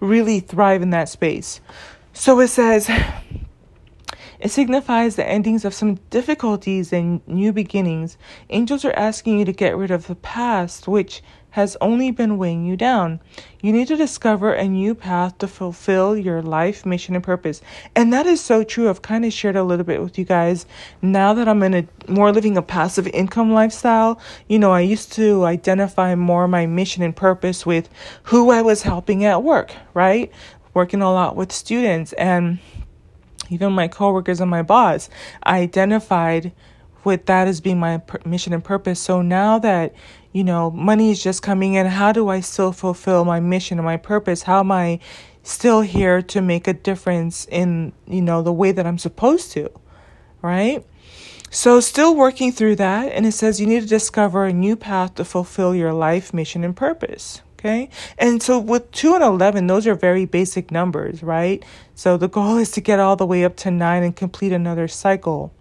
really 0.00 0.40
thrive 0.40 0.82
in 0.82 0.90
that 0.90 1.08
space. 1.08 1.60
So 2.12 2.40
it 2.40 2.48
says, 2.48 2.90
it 4.40 4.50
signifies 4.50 5.16
the 5.16 5.26
endings 5.26 5.64
of 5.64 5.74
some 5.74 5.96
difficulties 6.10 6.92
and 6.92 7.26
new 7.28 7.52
beginnings. 7.52 8.16
Angels 8.48 8.84
are 8.84 8.92
asking 8.92 9.38
you 9.38 9.44
to 9.44 9.52
get 9.52 9.76
rid 9.76 9.90
of 9.90 10.06
the 10.06 10.16
past, 10.16 10.88
which 10.88 11.22
has 11.50 11.76
only 11.80 12.10
been 12.10 12.38
weighing 12.38 12.64
you 12.64 12.76
down. 12.76 13.20
You 13.60 13.72
need 13.72 13.88
to 13.88 13.96
discover 13.96 14.52
a 14.52 14.68
new 14.68 14.94
path 14.94 15.38
to 15.38 15.48
fulfill 15.48 16.16
your 16.16 16.42
life 16.42 16.86
mission 16.86 17.14
and 17.14 17.24
purpose. 17.24 17.60
And 17.94 18.12
that 18.12 18.26
is 18.26 18.40
so 18.40 18.62
true. 18.62 18.88
I've 18.88 19.02
kind 19.02 19.24
of 19.24 19.32
shared 19.32 19.56
a 19.56 19.64
little 19.64 19.84
bit 19.84 20.02
with 20.02 20.18
you 20.18 20.24
guys. 20.24 20.66
Now 21.02 21.34
that 21.34 21.48
I'm 21.48 21.62
in 21.62 21.74
a 21.74 21.88
more 22.08 22.32
living 22.32 22.56
a 22.56 22.62
passive 22.62 23.06
income 23.08 23.52
lifestyle, 23.52 24.20
you 24.48 24.58
know, 24.58 24.72
I 24.72 24.80
used 24.80 25.12
to 25.14 25.44
identify 25.44 26.14
more 26.14 26.46
my 26.48 26.66
mission 26.66 27.02
and 27.02 27.14
purpose 27.14 27.66
with 27.66 27.88
who 28.24 28.50
I 28.50 28.62
was 28.62 28.82
helping 28.82 29.24
at 29.24 29.42
work, 29.42 29.74
right? 29.94 30.30
Working 30.72 31.02
a 31.02 31.12
lot 31.12 31.36
with 31.36 31.52
students 31.52 32.12
and 32.14 32.58
even 33.50 33.72
my 33.72 33.88
coworkers 33.88 34.40
and 34.40 34.50
my 34.50 34.62
boss. 34.62 35.10
I 35.42 35.58
identified 35.58 36.52
with 37.04 37.26
that 37.26 37.48
as 37.48 37.60
being 37.60 37.78
my 37.78 38.02
mission 38.24 38.52
and 38.52 38.62
purpose. 38.62 39.00
So 39.00 39.22
now 39.22 39.58
that 39.58 39.94
you 40.32 40.44
know, 40.44 40.70
money 40.70 41.10
is 41.10 41.22
just 41.22 41.42
coming 41.42 41.74
in. 41.74 41.86
How 41.86 42.12
do 42.12 42.28
I 42.28 42.40
still 42.40 42.72
fulfill 42.72 43.24
my 43.24 43.40
mission 43.40 43.78
and 43.78 43.84
my 43.84 43.96
purpose? 43.96 44.42
How 44.42 44.60
am 44.60 44.70
I 44.70 45.00
still 45.42 45.80
here 45.80 46.22
to 46.22 46.40
make 46.40 46.68
a 46.68 46.72
difference 46.72 47.46
in, 47.46 47.92
you 48.06 48.22
know, 48.22 48.42
the 48.42 48.52
way 48.52 48.72
that 48.72 48.86
I'm 48.86 48.98
supposed 48.98 49.52
to? 49.52 49.70
Right? 50.42 50.86
So, 51.50 51.80
still 51.80 52.14
working 52.14 52.52
through 52.52 52.76
that. 52.76 53.12
And 53.12 53.26
it 53.26 53.32
says 53.32 53.60
you 53.60 53.66
need 53.66 53.80
to 53.80 53.88
discover 53.88 54.44
a 54.44 54.52
new 54.52 54.76
path 54.76 55.16
to 55.16 55.24
fulfill 55.24 55.74
your 55.74 55.92
life 55.92 56.32
mission 56.32 56.62
and 56.62 56.76
purpose. 56.76 57.42
Okay. 57.58 57.90
And 58.16 58.42
so 58.42 58.58
with 58.58 58.90
2 58.92 59.16
and 59.16 59.22
11, 59.22 59.66
those 59.66 59.86
are 59.86 59.94
very 59.94 60.24
basic 60.24 60.70
numbers, 60.70 61.22
right? 61.22 61.62
So 61.94 62.16
the 62.16 62.28
goal 62.28 62.56
is 62.56 62.70
to 62.70 62.80
get 62.80 63.00
all 63.00 63.16
the 63.16 63.26
way 63.26 63.44
up 63.44 63.56
to 63.56 63.70
9 63.70 64.02
and 64.02 64.16
complete 64.16 64.52
another 64.52 64.88
cycle 64.88 65.52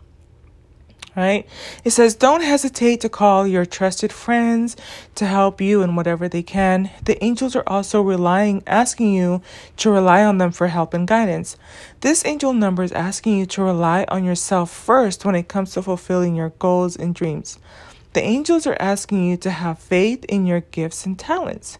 right? 1.15 1.48
It 1.84 1.91
says, 1.91 2.15
Don't 2.15 2.41
hesitate 2.41 3.02
to 3.02 3.10
call 3.10 3.48
your 3.48 3.65
trusted 3.65 4.12
friends 4.12 4.76
to 5.15 5.26
help 5.26 5.62
you 5.62 5.82
in 5.82 5.95
whatever 5.95 6.30
they 6.30 6.43
can. 6.43 6.91
The 7.04 7.24
angels 7.24 7.56
are 7.56 7.67
also 7.67 8.02
relying, 8.02 8.63
asking 8.67 9.13
you 9.13 9.41
to 9.78 9.91
rely 9.91 10.24
on 10.24 10.38
them 10.38 10.52
for 10.52 10.67
help 10.67 10.93
and 10.93 11.08
guidance. 11.08 11.58
This 12.02 12.26
angel 12.26 12.54
number 12.54 12.84
is 12.84 12.91
asking 12.91 13.38
you 13.38 13.45
to 13.48 13.63
rely 13.63 14.06
on 14.08 14.24
yourself 14.24 14.72
first 14.72 15.26
when 15.26 15.36
it 15.36 15.48
comes 15.48 15.74
to 15.74 15.82
fulfilling 15.82 16.36
your 16.36 16.50
goals 16.60 16.95
and 16.95 17.13
dreams. 17.13 17.60
The 18.13 18.24
angels 18.24 18.65
are 18.65 18.78
asking 18.80 19.30
you 19.30 19.38
to 19.38 19.52
have 19.52 19.80
faith 19.80 20.26
in 20.26 20.45
your 20.45 20.62
gifts 20.62 21.06
and 21.06 21.17
talents. 21.17 21.78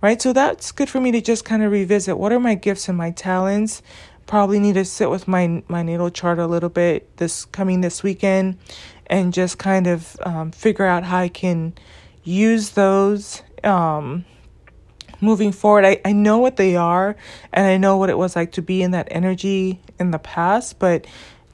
Right? 0.00 0.22
So 0.22 0.32
that's 0.32 0.70
good 0.70 0.88
for 0.88 1.00
me 1.00 1.10
to 1.10 1.20
just 1.20 1.44
kind 1.44 1.62
of 1.64 1.72
revisit 1.72 2.16
what 2.16 2.32
are 2.32 2.38
my 2.38 2.54
gifts 2.54 2.88
and 2.88 2.96
my 2.96 3.10
talents? 3.10 3.82
Probably 4.28 4.60
need 4.60 4.74
to 4.74 4.84
sit 4.84 5.10
with 5.10 5.26
my 5.26 5.62
my 5.66 5.82
natal 5.82 6.10
chart 6.10 6.38
a 6.38 6.46
little 6.46 6.68
bit 6.68 7.16
this 7.16 7.46
coming 7.46 7.80
this 7.80 8.02
weekend 8.04 8.58
and 9.06 9.32
just 9.32 9.58
kind 9.58 9.88
of 9.88 10.16
um, 10.22 10.52
figure 10.52 10.84
out 10.84 11.02
how 11.02 11.18
I 11.18 11.28
can 11.28 11.72
use 12.22 12.70
those 12.70 13.42
um, 13.64 14.26
moving 15.20 15.50
forward. 15.50 15.84
I, 15.86 16.00
I 16.04 16.12
know 16.12 16.38
what 16.38 16.56
they 16.56 16.76
are 16.76 17.16
and 17.52 17.66
I 17.66 17.78
know 17.78 17.96
what 17.96 18.10
it 18.10 18.18
was 18.18 18.36
like 18.36 18.52
to 18.52 18.62
be 18.62 18.82
in 18.82 18.90
that 18.92 19.08
energy 19.10 19.80
in 19.98 20.10
the 20.10 20.18
past, 20.18 20.78
but 20.78 21.06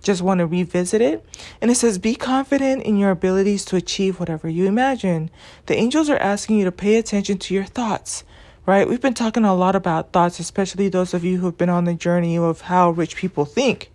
just 0.03 0.21
want 0.21 0.39
to 0.41 0.47
revisit 0.47 1.01
it. 1.01 1.25
And 1.61 1.71
it 1.71 1.77
says, 1.77 1.99
Be 1.99 2.17
confident 2.17 2.83
in 2.83 2.99
your 2.99 3.11
abilities 3.11 3.65
to 3.67 3.77
achieve 3.77 4.19
whatever 4.21 4.49
you 4.49 4.67
imagine. 4.67 5.31
The 5.67 5.77
angels 5.77 6.11
are 6.11 6.19
asking 6.19 6.59
you 6.59 6.65
to 6.65 6.73
pay 6.73 6.97
attention 6.97 7.39
to 7.39 7.55
your 7.55 7.65
thoughts 7.65 8.25
right? 8.67 8.89
We've 8.89 9.01
been 9.01 9.15
talking 9.15 9.45
a 9.45 9.55
lot 9.55 9.77
about 9.77 10.13
thoughts, 10.13 10.41
especially 10.41 10.89
those 10.89 11.15
of 11.15 11.25
you 11.25 11.39
who 11.39 11.47
have 11.47 11.59
been 11.59 11.69
on 11.69 11.85
the 11.85 11.95
journey 11.95 12.39
of 12.39 12.63
how 12.63 12.91
rich 12.91 13.17
people 13.17 13.45
think, 13.45 13.91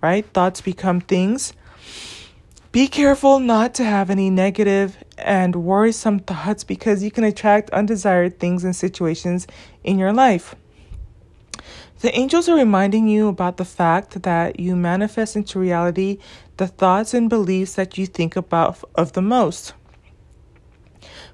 right? 0.00 0.24
Thoughts 0.26 0.60
become 0.60 1.00
things. 1.00 1.52
Be 2.70 2.88
careful 2.88 3.38
not 3.38 3.74
to 3.74 3.84
have 3.84 4.08
any 4.08 4.30
negative 4.30 4.96
and 5.18 5.56
worrisome 5.56 6.20
thoughts 6.20 6.64
because 6.64 7.02
you 7.02 7.10
can 7.10 7.24
attract 7.24 7.70
undesired 7.70 8.38
things 8.38 8.64
and 8.64 8.74
situations 8.74 9.46
in 9.84 9.98
your 9.98 10.12
life. 10.12 10.54
The 12.00 12.16
angels 12.16 12.48
are 12.48 12.56
reminding 12.56 13.08
you 13.08 13.28
about 13.28 13.58
the 13.58 13.64
fact 13.64 14.22
that 14.22 14.58
you 14.58 14.74
manifest 14.74 15.36
into 15.36 15.58
reality 15.58 16.18
the 16.56 16.66
thoughts 16.66 17.14
and 17.14 17.28
beliefs 17.28 17.74
that 17.74 17.98
you 17.98 18.06
think 18.06 18.36
about 18.36 18.82
of 18.94 19.12
the 19.12 19.22
most. 19.22 19.74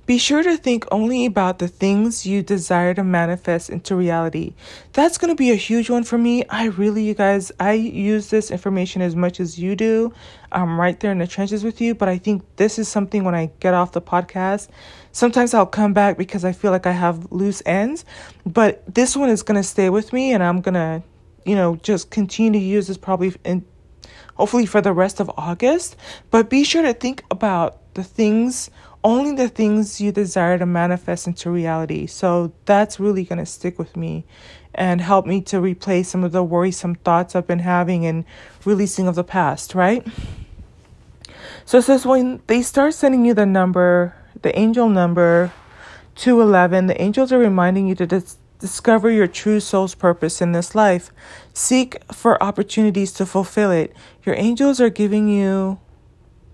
Be 0.09 0.16
sure 0.16 0.42
to 0.42 0.57
think 0.57 0.87
only 0.90 1.27
about 1.27 1.59
the 1.59 1.68
things 1.68 2.25
you 2.25 2.42
desire 2.42 2.94
to 2.94 3.05
manifest 3.05 3.68
into 3.68 3.94
reality. 3.94 4.55
That's 4.94 5.18
going 5.18 5.29
to 5.29 5.35
be 5.35 5.51
a 5.51 5.55
huge 5.55 5.90
one 5.90 6.03
for 6.03 6.16
me. 6.16 6.47
I 6.49 6.68
really, 6.68 7.03
you 7.03 7.12
guys, 7.12 7.53
I 7.61 7.75
use 7.75 8.31
this 8.31 8.51
information 8.51 9.03
as 9.03 9.14
much 9.14 9.38
as 9.38 9.59
you 9.59 9.77
do. 9.77 10.14
I'm 10.51 10.81
right 10.81 10.99
there 10.99 11.12
in 11.12 11.18
the 11.18 11.27
trenches 11.27 11.62
with 11.62 11.83
you, 11.83 11.94
but 11.94 12.09
I 12.09 12.16
think 12.16 12.42
this 12.57 12.79
is 12.79 12.88
something 12.88 13.23
when 13.23 13.35
I 13.35 13.51
get 13.61 13.75
off 13.75 13.92
the 13.92 14.01
podcast. 14.01 14.68
Sometimes 15.12 15.53
I'll 15.53 15.66
come 15.66 15.92
back 15.92 16.16
because 16.16 16.42
I 16.42 16.53
feel 16.53 16.71
like 16.71 16.87
I 16.87 16.92
have 16.92 17.31
loose 17.31 17.62
ends, 17.66 18.07
but 18.47 18.83
this 18.94 19.14
one 19.14 19.29
is 19.29 19.42
going 19.42 19.61
to 19.61 19.62
stay 19.62 19.90
with 19.90 20.14
me 20.14 20.33
and 20.33 20.42
I'm 20.42 20.62
going 20.62 20.73
to, 20.73 21.03
you 21.44 21.55
know, 21.55 21.77
just 21.77 22.09
continue 22.09 22.59
to 22.59 22.64
use 22.64 22.87
this 22.87 22.97
probably 22.97 23.35
in 23.44 23.62
hopefully 24.37 24.64
for 24.64 24.81
the 24.81 24.92
rest 24.94 25.21
of 25.21 25.31
August. 25.37 25.97
But 26.31 26.49
be 26.49 26.64
sure 26.64 26.81
to 26.81 26.94
think 26.94 27.25
about 27.31 27.88
the 27.98 28.04
things 28.04 28.70
only 29.02 29.34
the 29.34 29.48
things 29.48 30.00
you 30.00 30.12
desire 30.12 30.58
to 30.58 30.66
manifest 30.66 31.26
into 31.26 31.50
reality. 31.50 32.06
So 32.06 32.52
that's 32.64 32.98
really 32.98 33.24
going 33.24 33.38
to 33.38 33.46
stick 33.46 33.78
with 33.78 33.96
me 33.96 34.24
and 34.74 35.00
help 35.00 35.26
me 35.26 35.40
to 35.42 35.61
replace 35.61 36.08
some 36.08 36.24
of 36.24 36.32
the 36.32 36.42
worrisome 36.42 36.94
thoughts 36.96 37.34
I've 37.34 37.46
been 37.46 37.61
having 37.61 38.06
and 38.06 38.24
releasing 38.64 39.08
of 39.08 39.14
the 39.14 39.24
past, 39.24 39.74
right? 39.74 40.06
So 41.64 41.78
it 41.78 41.82
says 41.82 42.06
when 42.06 42.40
they 42.46 42.62
start 42.62 42.94
sending 42.94 43.24
you 43.24 43.34
the 43.34 43.46
number, 43.46 44.14
the 44.42 44.56
angel 44.58 44.88
number 44.88 45.52
211, 46.16 46.87
the 46.87 47.00
angels 47.00 47.32
are 47.32 47.38
reminding 47.38 47.87
you 47.87 47.94
to 47.96 48.06
dis- 48.06 48.37
discover 48.58 49.11
your 49.11 49.26
true 49.26 49.61
soul's 49.61 49.94
purpose 49.94 50.40
in 50.40 50.52
this 50.52 50.74
life. 50.74 51.11
Seek 51.52 52.02
for 52.12 52.42
opportunities 52.42 53.12
to 53.12 53.26
fulfill 53.26 53.70
it. 53.70 53.94
Your 54.24 54.34
angels 54.34 54.80
are 54.80 54.90
giving 54.90 55.28
you 55.28 55.78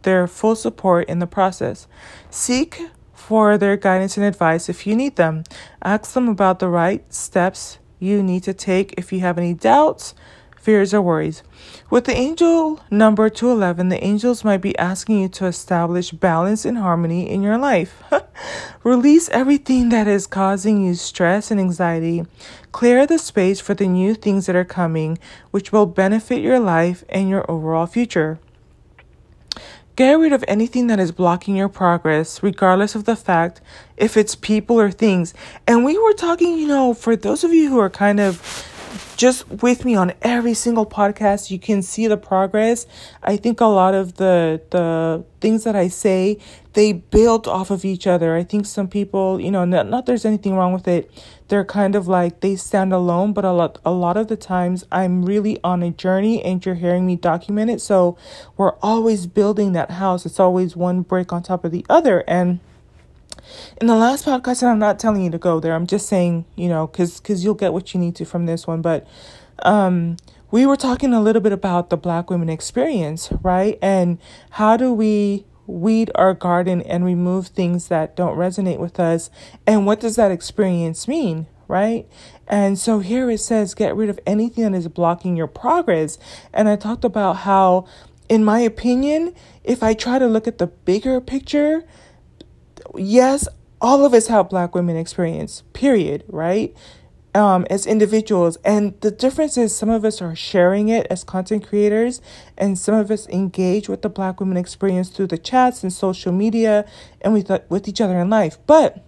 their 0.05 0.27
full 0.27 0.55
support 0.57 1.09
in 1.09 1.19
the 1.19 1.27
process. 1.27 1.87
Seek 2.31 2.81
for 3.12 3.59
their 3.59 3.77
guidance 3.77 4.17
and 4.17 4.25
advice 4.25 4.69
if 4.69 4.87
you 4.87 4.95
need 4.95 5.17
them. 5.17 5.45
Ask 5.83 6.12
them 6.12 6.29
about 6.29 6.59
the 6.59 6.69
right 6.69 7.03
steps 7.12 7.79
you 7.99 8.23
need 8.23 8.43
to 8.45 8.55
take 8.55 8.95
if 8.99 9.12
you 9.12 9.21
have 9.21 9.38
any 9.38 9.55
doubts, 9.55 10.14
fears, 10.61 10.93
or 10.93 11.01
worries. 11.01 11.43
With 11.90 12.05
the 12.05 12.14
angel 12.14 12.81
number 12.90 13.29
211, 13.31 13.88
the 13.88 14.03
angels 14.03 14.45
might 14.45 14.61
be 14.61 14.77
asking 14.79 15.21
you 15.21 15.29
to 15.29 15.47
establish 15.47 16.11
balance 16.11 16.64
and 16.64 16.79
harmony 16.79 17.31
in 17.31 17.43
your 17.43 17.57
life. 17.59 18.03
Release 18.83 19.29
everything 19.31 19.88
that 19.90 20.07
is 20.07 20.27
causing 20.27 20.85
you 20.85 20.95
stress 20.95 21.51
and 21.51 21.61
anxiety. 21.61 22.25
Clear 22.73 23.07
the 23.07 23.19
space 23.19 23.61
for 23.61 23.75
the 23.75 23.87
new 23.87 24.14
things 24.14 24.47
that 24.47 24.57
are 24.57 24.64
coming, 24.64 25.19
which 25.51 25.73
will 25.73 25.87
benefit 25.87 26.40
your 26.40 26.59
life 26.59 27.05
and 27.09 27.29
your 27.29 27.51
overall 27.51 27.87
future. 27.87 28.38
Get 29.96 30.18
rid 30.18 30.33
of 30.33 30.44
anything 30.48 30.88
that 30.88 30.98
is 30.98 31.12
blocking 31.12 31.54
your 31.54 31.68
progress, 31.68 32.42
regardless 32.42 32.96
of 32.96 33.04
the 33.04 33.14
fact 33.14 33.61
if 33.96 34.16
it's 34.16 34.35
people 34.35 34.80
or 34.80 34.90
things. 34.90 35.35
And 35.68 35.85
we 35.85 35.96
were 35.96 36.14
talking, 36.14 36.59
you 36.59 36.66
know, 36.66 36.94
for 36.94 37.14
those 37.14 37.44
of 37.44 37.52
you 37.54 37.70
who 37.70 37.78
are 37.78 37.90
kind 37.90 38.18
of 38.18 38.40
just 39.16 39.48
with 39.48 39.85
me 39.85 39.94
on 39.94 40.12
every 40.22 40.55
single 40.55 40.87
podcast. 40.87 41.50
You 41.50 41.59
can 41.59 41.83
see 41.83 42.07
the 42.07 42.16
progress. 42.16 42.87
I 43.22 43.37
think 43.37 43.61
a 43.61 43.66
lot 43.66 43.94
of 43.94 44.14
the 44.14 44.61
the 44.70 45.24
things 45.40 45.64
that 45.64 45.77
I 45.77 45.88
say, 45.88 46.38
they 46.72 46.92
build 46.92 47.46
off 47.46 47.70
of 47.70 47.85
each 47.85 48.07
other. 48.07 48.35
I 48.35 48.44
think 48.44 48.66
some 48.66 48.88
people, 48.88 49.40
you 49.40 49.50
know, 49.50 49.64
not, 49.64 49.88
not 49.88 50.07
there's 50.07 50.24
anything 50.24 50.55
wrong 50.55 50.72
with 50.72 50.88
it. 50.88 51.11
They're 51.48 51.64
kind 51.64 51.94
of 51.94 52.09
like 52.09 52.40
they 52.40 52.57
stand 52.57 52.92
alone, 52.92 53.33
but 53.33 53.44
a 53.44 53.53
lot 53.53 53.79
a 53.85 53.92
lot 53.92 54.16
of 54.16 54.29
the 54.29 54.37
times 54.37 54.85
I'm 54.90 55.24
really 55.24 55.59
on 55.62 55.83
a 55.83 55.90
journey 55.90 56.42
and 56.42 56.64
you're 56.64 56.74
hearing 56.74 57.07
me 57.07 57.16
document 57.16 57.70
it. 57.70 57.81
So 57.81 58.16
we're 58.57 58.77
always 58.83 59.27
building 59.27 59.72
that 59.72 59.92
house. 59.92 60.27
It's 60.27 60.40
always 60.40 60.77
one 60.77 61.03
brick 61.03 61.33
on 61.33 61.42
top 61.42 61.64
of 61.64 61.72
the 61.72 61.85
other 61.88 62.24
and 62.27 62.61
in 63.81 63.87
the 63.87 63.97
last 63.97 64.25
podcast, 64.25 64.62
and 64.62 64.71
I'm 64.71 64.79
not 64.79 64.99
telling 64.99 65.23
you 65.23 65.31
to 65.31 65.38
go 65.38 65.61
there. 65.61 65.75
I'm 65.75 65.87
just 65.87 66.09
saying, 66.09 66.45
you 66.57 66.69
know, 66.69 66.87
because 66.87 67.21
because 67.21 67.45
you'll 67.45 67.55
get 67.55 67.73
what 67.73 67.95
you 67.95 68.01
need 68.01 68.17
to 68.17 68.25
from 68.25 68.47
this 68.47 68.67
one. 68.67 68.83
But 68.83 69.07
um, 69.61 70.17
we 70.51 70.67
were 70.67 70.77
talking 70.77 71.12
a 71.12 71.21
little 71.21 71.43
bit 71.43 71.53
about 71.53 71.90
the 71.90 71.97
Black 71.97 72.31
women 72.31 72.49
experience, 72.49 73.33
right? 73.43 73.79
And 73.83 74.19
how 74.51 74.77
do 74.77 74.93
we 74.93 75.47
weed 75.67 76.11
our 76.14 76.35
garden 76.35 76.83
and 76.83 77.05
remove 77.05 77.49
things 77.49 77.88
that 77.88 78.14
don't 78.14 78.37
resonate 78.37 78.79
with 78.79 79.01
us? 79.01 79.31
And 79.67 79.87
what 79.87 79.99
does 80.01 80.17
that 80.17 80.31
experience 80.31 81.09
mean, 81.09 81.47
right? 81.67 82.07
And 82.47 82.79
so 82.79 83.01
here 83.01 83.31
it 83.31 83.38
says, 83.38 83.75
get 83.75 83.97
rid 83.97 84.11
of 84.11 84.21
anything 84.27 84.71
that 84.71 84.77
is 84.77 84.88
blocking 84.88 85.37
your 85.37 85.47
progress. 85.47 86.19
And 86.53 86.69
I 86.69 86.77
talked 86.77 87.05
about 87.05 87.38
how, 87.38 87.87
in 88.29 88.45
my 88.45 88.61
opinion, 88.61 89.35
if 89.64 89.83
I 89.83 89.95
try 89.95 90.19
to 90.19 90.27
look 90.27 90.47
at 90.47 90.59
the 90.59 90.67
bigger 90.67 91.21
picture, 91.21 91.85
yes, 92.98 93.48
all 93.80 94.04
of 94.04 94.14
us 94.14 94.28
have 94.28 94.48
black 94.48 94.74
women 94.74 94.96
experience, 94.96 95.62
period, 95.72 96.24
right? 96.28 96.74
Um, 97.35 97.66
as 97.68 97.87
individuals. 97.87 98.57
And 98.64 98.98
the 99.00 99.11
difference 99.11 99.59
is 99.59 99.76
some 99.76 99.90
of 99.90 100.04
us 100.04 100.22
are 100.22 100.37
sharing 100.37 100.88
it 100.88 101.07
as 101.11 101.24
content 101.24 101.66
creators, 101.66 102.20
and 102.57 102.78
some 102.78 102.94
of 102.94 103.11
us 103.11 103.28
engage 103.28 103.88
with 103.88 104.02
the 104.02 104.09
black 104.09 104.40
women 104.40 104.57
experience 104.57 105.09
through 105.09 105.26
the 105.26 105.38
chats 105.38 105.83
and 105.83 105.92
social 105.92 106.33
media 106.33 106.88
and 107.20 107.33
with, 107.33 107.50
with 107.68 107.88
each 107.88 108.00
other 108.00 108.18
in 108.20 108.30
life. 108.30 108.59
But 108.66 109.04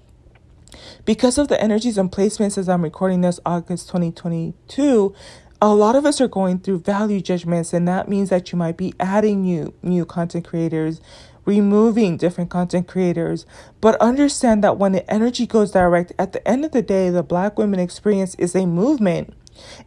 because 1.04 1.38
of 1.38 1.48
the 1.48 1.60
energies 1.62 1.96
and 1.96 2.10
placements 2.10 2.58
as 2.58 2.68
I'm 2.68 2.82
recording 2.82 3.20
this 3.20 3.38
August 3.46 3.86
2022, 3.88 5.14
a 5.62 5.74
lot 5.74 5.96
of 5.96 6.04
us 6.04 6.20
are 6.20 6.28
going 6.28 6.58
through 6.58 6.80
value 6.80 7.20
judgments 7.20 7.72
and 7.72 7.88
that 7.88 8.08
means 8.08 8.28
that 8.28 8.52
you 8.52 8.58
might 8.58 8.76
be 8.76 8.92
adding 9.00 9.42
new 9.42 9.72
new 9.82 10.04
content 10.04 10.46
creators 10.46 11.00
removing 11.46 12.18
different 12.18 12.50
content 12.50 12.86
creators, 12.86 13.46
but 13.80 13.98
understand 14.00 14.62
that 14.62 14.76
when 14.76 14.92
the 14.92 15.10
energy 15.10 15.46
goes 15.46 15.70
direct, 15.70 16.12
at 16.18 16.32
the 16.32 16.46
end 16.46 16.64
of 16.64 16.72
the 16.72 16.82
day, 16.82 17.08
the 17.08 17.22
Black 17.22 17.56
women 17.56 17.80
experience 17.80 18.34
is 18.34 18.54
a 18.54 18.66
movement. 18.66 19.32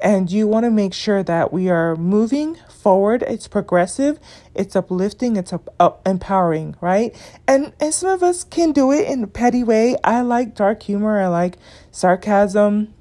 And 0.02 0.32
you 0.32 0.48
want 0.48 0.63
to 0.63 0.72
make 0.72 0.95
sure 0.95 1.22
that 1.22 1.54
we 1.54 1.69
are 1.69 1.95
moving 1.95 2.58
forward. 2.69 3.24
It's 3.28 3.48
progressive, 3.48 4.19
it's 4.56 4.76
uplifting, 4.76 5.36
it's 5.36 5.54
up, 5.54 5.72
up, 5.80 6.02
empowering, 6.08 6.76
right? 6.82 7.15
And 7.48 7.74
and 7.80 7.93
some 7.93 8.10
of 8.10 8.24
us 8.24 8.43
can 8.43 8.72
do 8.72 8.91
it 8.91 9.08
in 9.08 9.24
a 9.24 9.28
petty 9.28 9.63
way. 9.63 9.95
I 10.04 10.22
like 10.22 10.56
dark 10.56 10.82
humor. 10.82 11.22
I 11.22 11.28
like 11.28 11.58
sarcasm 11.91 12.95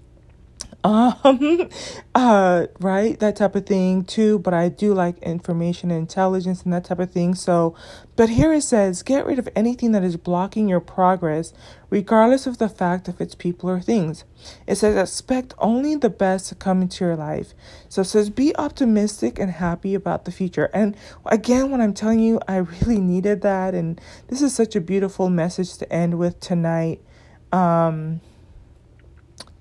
um 0.84 1.68
uh 2.14 2.66
right 2.80 3.18
that 3.18 3.36
type 3.36 3.56
of 3.56 3.66
thing 3.66 4.04
too 4.04 4.38
but 4.38 4.54
i 4.54 4.68
do 4.68 4.94
like 4.94 5.18
information 5.18 5.90
and 5.90 6.00
intelligence 6.00 6.62
and 6.62 6.72
that 6.72 6.84
type 6.84 7.00
of 7.00 7.10
thing 7.10 7.34
so 7.34 7.74
but 8.18 8.30
here 8.30 8.52
it 8.52 8.62
says 8.62 9.04
get 9.04 9.24
rid 9.24 9.38
of 9.38 9.48
anything 9.54 9.92
that 9.92 10.02
is 10.02 10.16
blocking 10.16 10.68
your 10.68 10.80
progress 10.80 11.52
regardless 11.88 12.48
of 12.48 12.58
the 12.58 12.68
fact 12.68 13.08
if 13.08 13.20
it's 13.20 13.36
people 13.36 13.70
or 13.70 13.80
things. 13.80 14.24
It 14.66 14.74
says 14.74 14.96
expect 14.96 15.54
only 15.58 15.94
the 15.94 16.10
best 16.10 16.48
to 16.48 16.56
come 16.56 16.82
into 16.82 17.04
your 17.04 17.14
life. 17.14 17.54
So 17.88 18.00
it 18.00 18.06
says 18.06 18.28
be 18.28 18.56
optimistic 18.56 19.38
and 19.38 19.52
happy 19.52 19.94
about 19.94 20.24
the 20.24 20.32
future. 20.32 20.68
And 20.74 20.96
again 21.26 21.70
when 21.70 21.80
i'm 21.80 21.94
telling 21.94 22.18
you 22.18 22.40
i 22.48 22.56
really 22.56 22.98
needed 22.98 23.42
that. 23.42 23.72
And 23.72 24.00
this 24.26 24.42
is 24.42 24.52
such 24.52 24.74
a 24.74 24.80
beautiful 24.80 25.30
message 25.30 25.78
to 25.78 25.92
end 25.92 26.18
with 26.18 26.40
tonight. 26.40 27.00
Um 27.52 28.20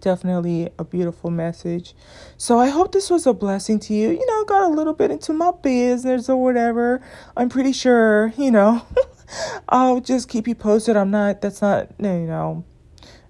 definitely 0.08 0.70
a 0.80 0.86
beautiful 0.86 1.30
message. 1.30 1.94
So 2.38 2.58
I 2.58 2.70
hope 2.70 2.94
this 2.94 3.10
was 3.10 3.28
a 3.28 3.34
blessing 3.34 3.78
to 3.82 3.94
you. 3.94 4.12
You 4.12 4.26
know, 4.26 4.46
got 4.46 4.64
a 4.64 4.74
little 4.74 4.94
bit 4.94 5.12
into 5.12 5.34
my 5.34 5.52
business 5.62 6.30
or 6.30 6.42
whatever. 6.42 7.02
I'm 7.36 7.50
pretty 7.50 7.74
sure, 7.74 8.32
you 8.38 8.50
know, 8.50 8.84
I'll 9.70 10.00
just 10.00 10.30
keep 10.30 10.48
you 10.48 10.56
posted. 10.56 10.96
I'm 10.96 11.12
not, 11.12 11.42
that's 11.42 11.62
not, 11.62 11.90
you 12.00 12.26
know, 12.26 12.64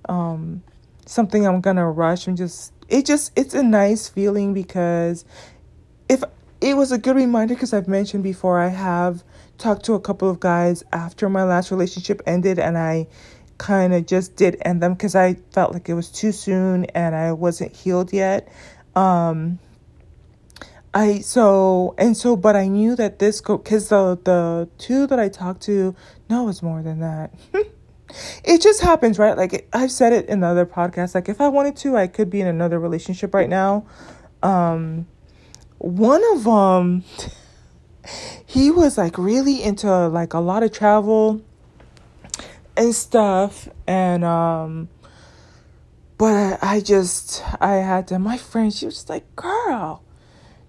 um, 0.08 0.62
something 1.08 1.48
I'm 1.48 1.62
gonna 1.62 1.90
rush. 1.90 2.28
I'm 2.28 2.36
just, 2.36 2.74
it 2.90 3.08
just, 3.08 3.32
it's 3.36 3.56
a 3.56 3.64
nice 3.64 4.08
feeling 4.08 4.54
because 4.54 5.26
if 6.08 6.24
it 6.62 6.78
was 6.78 6.92
a 6.92 7.00
good 7.00 7.16
reminder, 7.16 7.56
because 7.56 7.74
I've 7.74 7.88
mentioned 7.88 8.22
before, 8.22 8.60
I 8.60 8.68
have 8.68 9.24
talked 9.58 9.84
to 9.86 9.96
a 9.96 10.00
couple 10.00 10.30
of 10.30 10.40
guys 10.40 10.84
after 10.94 11.28
my 11.28 11.44
last 11.44 11.72
relationship 11.72 12.22
ended 12.28 12.60
and 12.60 12.78
I, 12.78 13.08
kind 13.58 13.94
of 13.94 14.06
just 14.06 14.36
did 14.36 14.58
end 14.62 14.82
them 14.82 14.94
because 14.94 15.16
I 15.16 15.36
felt 15.52 15.74
like 15.74 15.90
it 15.90 15.94
was 15.94 16.10
too 16.10 16.32
soon 16.32 16.86
and 16.86 17.16
I 17.16 17.32
wasn't 17.32 17.76
healed 17.76 18.14
yet. 18.14 18.48
Um, 18.96 19.60
I 20.94 21.20
so 21.20 21.94
and 21.98 22.16
so, 22.16 22.36
but 22.36 22.56
I 22.56 22.68
knew 22.68 22.96
that 22.96 23.20
this 23.20 23.42
go 23.42 23.58
because 23.58 23.90
the 23.90 24.20
the 24.24 24.70
two 24.78 25.08
that 25.08 25.20
I 25.20 25.30
talked 25.30 25.62
to, 25.64 25.96
no, 26.30 26.50
it's 26.50 26.64
more 26.64 26.82
than 26.82 27.00
that. 27.02 27.34
it 28.44 28.62
just 28.62 28.82
happens, 28.82 29.20
right? 29.20 29.38
Like 29.38 29.68
I've 29.74 29.92
said 29.92 30.14
it 30.14 30.28
in 30.28 30.40
the 30.40 30.48
other 30.48 30.66
podcast. 30.66 31.16
Like 31.16 31.30
if 31.30 31.42
I 31.42 31.50
wanted 31.50 31.76
to, 31.78 31.98
I 31.98 32.08
could 32.08 32.30
be 32.30 32.42
in 32.42 32.48
another 32.48 32.80
relationship 32.80 33.34
right 33.34 33.50
now. 33.50 33.86
Um, 34.42 35.08
one 35.78 36.24
of 36.34 36.44
them, 36.44 37.04
he 38.46 38.72
was 38.72 38.98
like 38.98 39.18
really 39.18 39.62
into 39.62 40.08
like 40.08 40.34
a 40.34 40.40
lot 40.40 40.64
of 40.64 40.72
travel 40.72 41.42
and 42.78 42.94
stuff 42.94 43.68
and 43.88 44.24
um 44.24 44.90
but 46.18 46.34
I, 46.34 46.76
I 46.76 46.80
just 46.80 47.44
I 47.60 47.76
had 47.76 48.08
to 48.10 48.20
my 48.20 48.38
friend 48.38 48.74
she 48.74 48.86
was 48.86 49.10
like 49.10 49.36
girl 49.36 50.04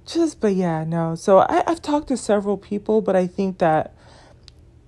just 0.09 0.41
but 0.41 0.55
yeah 0.55 0.85
no. 0.85 1.15
So 1.15 1.39
I, 1.41 1.63
I've 1.67 1.83
talked 1.83 2.09
to 2.09 2.17
several 2.17 2.57
people 2.57 3.03
but 3.03 3.15
I 3.15 3.27
think 3.27 3.59
that 3.59 3.95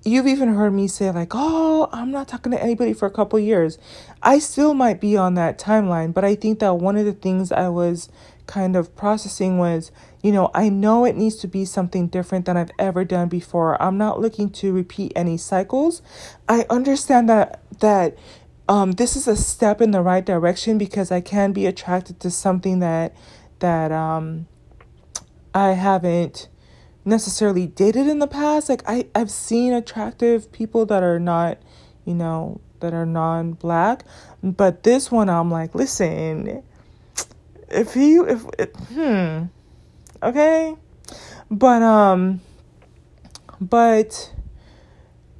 you've 0.04 0.26
even 0.26 0.54
heard 0.54 0.72
me 0.72 0.88
say 0.88 1.10
like 1.10 1.32
oh 1.32 1.88
I'm 1.92 2.10
not 2.10 2.28
talking 2.28 2.52
to 2.52 2.62
anybody 2.62 2.92
for 2.92 3.06
a 3.06 3.10
couple 3.10 3.38
years 3.38 3.78
I 4.22 4.38
still 4.38 4.74
might 4.74 5.00
be 5.00 5.16
on 5.16 5.34
that 5.34 5.58
timeline 5.58 6.14
but 6.14 6.24
I 6.24 6.34
think 6.34 6.58
that 6.60 6.74
one 6.74 6.96
of 6.96 7.04
the 7.04 7.12
things 7.12 7.52
I 7.52 7.68
was 7.68 8.08
kind 8.50 8.74
of 8.74 8.94
processing 8.96 9.58
was, 9.58 9.92
you 10.22 10.32
know, 10.32 10.50
I 10.52 10.68
know 10.68 11.04
it 11.04 11.16
needs 11.16 11.36
to 11.36 11.46
be 11.46 11.64
something 11.64 12.08
different 12.08 12.46
than 12.46 12.56
I've 12.56 12.72
ever 12.80 13.04
done 13.04 13.28
before. 13.28 13.80
I'm 13.80 13.96
not 13.96 14.20
looking 14.20 14.50
to 14.50 14.72
repeat 14.72 15.12
any 15.14 15.36
cycles. 15.36 16.02
I 16.48 16.66
understand 16.68 17.28
that 17.28 17.60
that 17.78 18.18
um, 18.68 18.92
this 18.92 19.16
is 19.16 19.28
a 19.28 19.36
step 19.36 19.80
in 19.80 19.92
the 19.92 20.02
right 20.02 20.26
direction 20.26 20.78
because 20.78 21.12
I 21.12 21.20
can 21.20 21.52
be 21.52 21.64
attracted 21.66 22.18
to 22.20 22.30
something 22.30 22.80
that 22.80 23.14
that 23.60 23.92
um, 23.92 24.48
I 25.54 25.70
haven't 25.70 26.48
necessarily 27.04 27.66
dated 27.66 28.06
in 28.06 28.18
the 28.18 28.26
past. 28.26 28.68
Like 28.68 28.82
I, 28.86 29.06
I've 29.14 29.30
seen 29.30 29.72
attractive 29.72 30.50
people 30.52 30.86
that 30.86 31.02
are 31.02 31.18
not, 31.18 31.58
you 32.04 32.14
know, 32.14 32.60
that 32.80 32.94
are 32.94 33.06
non 33.06 33.52
black. 33.52 34.04
But 34.42 34.82
this 34.82 35.10
one 35.10 35.28
I'm 35.28 35.50
like, 35.50 35.74
listen, 35.74 36.62
if 37.70 37.94
he 37.94 38.16
if 38.16 38.44
it, 38.58 38.76
hmm 38.92 39.44
okay 40.22 40.74
but 41.50 41.82
um 41.82 42.40
but 43.60 44.34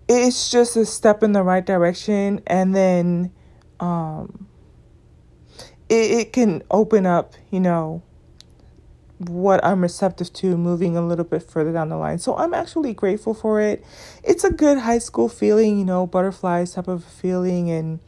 it's 0.09 0.51
just 0.51 0.77
a 0.77 0.87
step 0.87 1.23
in 1.23 1.33
the 1.33 1.43
right 1.43 1.67
direction 1.67 2.41
and 2.47 2.75
then 2.75 3.33
um 3.81 4.47
it, 5.89 6.11
it 6.11 6.33
can 6.33 6.63
open 6.71 7.05
up 7.05 7.35
you 7.51 7.61
know 7.61 8.03
what 9.29 9.63
I'm 9.63 9.83
receptive 9.83 10.33
to 10.35 10.57
moving 10.57 10.97
a 10.97 11.07
little 11.07 11.25
bit 11.25 11.43
further 11.43 11.73
down 11.73 11.91
the 11.91 11.97
line. 11.97 12.19
So 12.19 12.37
I'm 12.37 12.55
actually 12.55 12.95
grateful 12.95 13.35
for 13.35 13.61
it. 13.61 13.85
It's 14.25 14.45
a 14.45 14.53
good 14.53 14.79
high 14.79 14.99
school 14.99 15.29
feeling, 15.29 15.79
you 15.79 15.85
know, 15.85 16.07
butterflies 16.07 16.75
type 16.75 16.89
of 16.89 17.05
feeling 17.05 17.71
and 17.71 18.01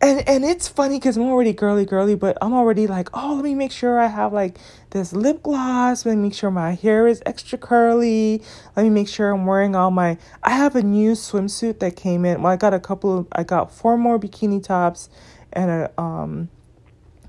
and 0.00 0.28
and 0.28 0.44
it's 0.44 0.68
funny 0.68 0.98
because 0.98 1.16
I'm 1.16 1.24
already 1.24 1.52
girly 1.52 1.84
girly, 1.84 2.14
but 2.14 2.36
I'm 2.42 2.52
already 2.52 2.86
like, 2.86 3.08
oh, 3.14 3.34
let 3.34 3.44
me 3.44 3.54
make 3.54 3.72
sure 3.72 3.98
I 3.98 4.06
have 4.06 4.32
like 4.32 4.58
this 4.90 5.12
lip 5.12 5.42
gloss. 5.42 6.04
Let 6.04 6.16
me 6.16 6.22
make 6.22 6.34
sure 6.34 6.50
my 6.50 6.74
hair 6.74 7.06
is 7.06 7.22
extra 7.26 7.58
curly. 7.58 8.42
Let 8.76 8.82
me 8.82 8.90
make 8.90 9.08
sure 9.08 9.30
I'm 9.30 9.46
wearing 9.46 9.74
all 9.74 9.90
my. 9.90 10.18
I 10.42 10.50
have 10.50 10.76
a 10.76 10.82
new 10.82 11.12
swimsuit 11.12 11.78
that 11.80 11.96
came 11.96 12.24
in. 12.24 12.42
Well, 12.42 12.52
I 12.52 12.56
got 12.56 12.74
a 12.74 12.80
couple. 12.80 13.18
Of, 13.18 13.28
I 13.32 13.44
got 13.44 13.72
four 13.72 13.96
more 13.96 14.18
bikini 14.18 14.62
tops 14.62 15.08
and 15.52 15.70
a 15.70 16.00
um, 16.00 16.48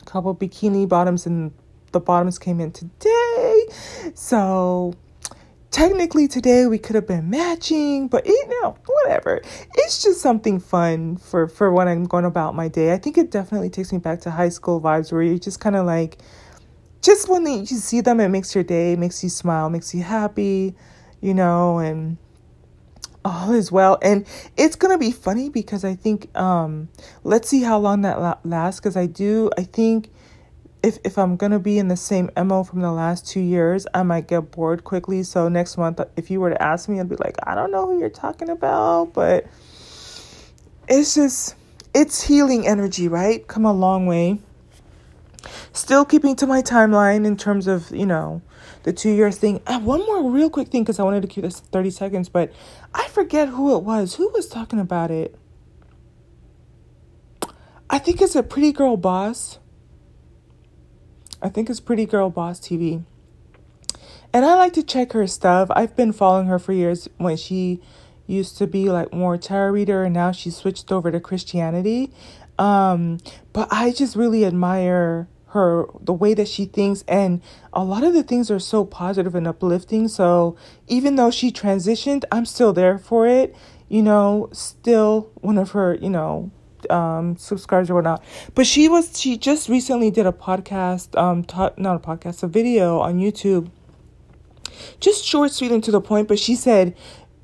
couple 0.05 0.35
bikini 0.35 0.87
bottoms, 0.87 1.25
and 1.25 1.53
the 1.95 2.01
bottoms 2.01 2.37
came 2.37 2.59
in 2.59 2.71
today. 2.71 3.65
So 4.13 4.93
technically 5.71 6.27
today 6.27 6.67
we 6.67 6.77
could 6.77 6.95
have 6.95 7.07
been 7.07 7.29
matching, 7.29 8.09
but 8.09 8.27
you 8.27 8.47
know, 8.61 8.77
whatever. 8.85 9.41
It's 9.75 10.03
just 10.03 10.19
something 10.19 10.59
fun 10.59 11.15
for 11.15 11.47
for 11.47 11.71
when 11.71 11.87
I'm 11.87 12.03
going 12.03 12.25
about 12.25 12.53
my 12.53 12.67
day. 12.67 12.91
I 12.93 12.97
think 12.97 13.17
it 13.17 13.31
definitely 13.31 13.69
takes 13.69 13.93
me 13.93 13.99
back 13.99 14.19
to 14.21 14.31
high 14.31 14.49
school 14.49 14.81
vibes 14.81 15.11
where 15.11 15.23
you're 15.23 15.39
just 15.39 15.61
kind 15.61 15.77
of 15.77 15.85
like 15.85 16.17
just 17.01 17.29
when 17.29 17.45
you 17.47 17.65
see 17.65 18.01
them, 18.01 18.19
it 18.19 18.29
makes 18.29 18.53
your 18.53 18.63
day, 18.63 18.95
makes 18.97 19.23
you 19.23 19.29
smile, 19.29 19.69
makes 19.69 19.95
you 19.95 20.03
happy, 20.03 20.75
you 21.21 21.33
know, 21.33 21.77
and 21.77 22.17
all 23.23 23.53
is 23.53 23.71
well. 23.71 23.97
And 24.01 24.27
it's 24.57 24.75
gonna 24.75 24.97
be 24.97 25.11
funny 25.11 25.47
because 25.47 25.85
I 25.85 25.95
think 25.95 26.35
um, 26.37 26.89
let's 27.23 27.47
see 27.47 27.61
how 27.61 27.79
long 27.79 28.01
that 28.01 28.19
la- 28.19 28.39
lasts. 28.43 28.81
Because 28.81 28.97
I 28.97 29.05
do, 29.05 29.49
I 29.57 29.63
think 29.63 30.09
if 30.85 30.99
if 31.03 31.17
I'm 31.17 31.35
gonna 31.35 31.57
be 31.57 31.79
in 31.79 31.87
the 31.87 31.97
same 31.97 32.29
mo 32.37 32.63
from 32.63 32.81
the 32.81 32.91
last 32.91 33.27
two 33.27 33.39
years, 33.39 33.87
I 33.95 34.03
might 34.03 34.27
get 34.27 34.51
bored 34.51 34.83
quickly. 34.83 35.23
So 35.23 35.49
next 35.49 35.77
month, 35.77 35.99
if 36.15 36.29
you 36.29 36.39
were 36.39 36.51
to 36.51 36.61
ask 36.61 36.87
me, 36.87 36.99
I'd 36.99 37.09
be 37.09 37.15
like, 37.15 37.35
I 37.43 37.55
don't 37.55 37.71
know 37.71 37.87
who 37.87 37.99
you're 37.99 38.09
talking 38.09 38.49
about, 38.49 39.11
but 39.13 39.47
it's 40.87 41.15
just 41.15 41.55
it's 41.95 42.21
healing 42.21 42.67
energy, 42.67 43.07
right? 43.07 43.45
Come 43.47 43.65
a 43.65 43.73
long 43.73 44.05
way. 44.05 44.39
Still 45.73 46.05
keeping 46.05 46.35
to 46.35 46.45
my 46.45 46.61
timeline 46.61 47.25
in 47.25 47.35
terms 47.35 47.65
of 47.65 47.89
you 47.89 48.05
know 48.05 48.43
the 48.83 48.93
two 48.93 49.09
years 49.09 49.37
thing. 49.37 49.61
Uh, 49.65 49.79
one 49.79 50.01
more 50.01 50.29
real 50.29 50.51
quick 50.51 50.67
thing 50.67 50.83
because 50.83 50.99
I 50.99 51.03
wanted 51.03 51.23
to 51.23 51.27
keep 51.27 51.43
this 51.43 51.61
thirty 51.61 51.89
seconds, 51.89 52.29
but 52.29 52.53
I 52.93 53.07
forget 53.07 53.49
who 53.49 53.75
it 53.75 53.83
was. 53.83 54.15
Who 54.15 54.29
was 54.29 54.47
talking 54.47 54.79
about 54.79 55.09
it? 55.09 55.35
I 57.89 57.97
think 57.97 58.21
it's 58.21 58.35
a 58.35 58.43
pretty 58.43 58.71
girl 58.71 58.97
boss 58.97 59.57
I 61.41 61.49
think 61.49 61.69
it's 61.69 61.79
Pretty 61.79 62.05
Girl 62.05 62.29
Boss 62.29 62.59
TV. 62.59 63.03
And 64.33 64.43
I 64.43 64.55
like 64.55 64.73
to 64.73 64.83
check 64.83 65.13
her 65.13 65.27
stuff. 65.27 65.69
I've 65.71 65.95
been 65.95 66.11
following 66.11 66.47
her 66.47 66.59
for 66.59 66.73
years 66.73 67.07
when 67.17 67.37
she 67.37 67.79
used 68.27 68.57
to 68.57 68.67
be 68.67 68.89
like 68.89 69.13
more 69.13 69.37
tarot 69.37 69.71
reader 69.71 70.03
and 70.03 70.13
now 70.13 70.31
she 70.31 70.49
switched 70.49 70.91
over 70.91 71.11
to 71.11 71.19
Christianity. 71.19 72.11
Um, 72.57 73.19
but 73.53 73.67
I 73.71 73.91
just 73.91 74.15
really 74.15 74.45
admire 74.45 75.27
her 75.47 75.85
the 76.01 76.13
way 76.13 76.33
that 76.33 76.49
she 76.49 76.65
thinks 76.65 77.03
and 77.07 77.41
a 77.71 77.83
lot 77.83 78.03
of 78.03 78.13
the 78.13 78.23
things 78.23 78.51
are 78.51 78.59
so 78.59 78.83
positive 78.83 79.35
and 79.35 79.47
uplifting. 79.47 80.07
So 80.07 80.57
even 80.87 81.15
though 81.15 81.31
she 81.31 81.51
transitioned, 81.51 82.25
I'm 82.31 82.45
still 82.45 82.73
there 82.73 82.97
for 82.97 83.27
it. 83.27 83.55
You 83.87 84.01
know, 84.01 84.49
still 84.51 85.31
one 85.35 85.57
of 85.57 85.71
her, 85.71 85.95
you 85.95 86.09
know, 86.09 86.51
um, 86.89 87.37
subscribers 87.37 87.89
or 87.89 87.95
whatnot. 87.95 88.23
But 88.53 88.67
she 88.67 88.87
was 88.87 89.19
she 89.19 89.37
just 89.37 89.69
recently 89.69 90.11
did 90.11 90.25
a 90.25 90.31
podcast, 90.31 91.17
um, 91.19 91.45
not 91.77 91.95
a 91.95 91.99
podcast, 91.99 92.43
a 92.43 92.47
video 92.47 92.99
on 92.99 93.19
YouTube. 93.19 93.69
Just 94.99 95.23
short, 95.23 95.51
sweet, 95.51 95.71
and 95.71 95.83
to 95.83 95.91
the 95.91 96.01
point. 96.01 96.27
But 96.27 96.39
she 96.39 96.55
said, 96.55 96.95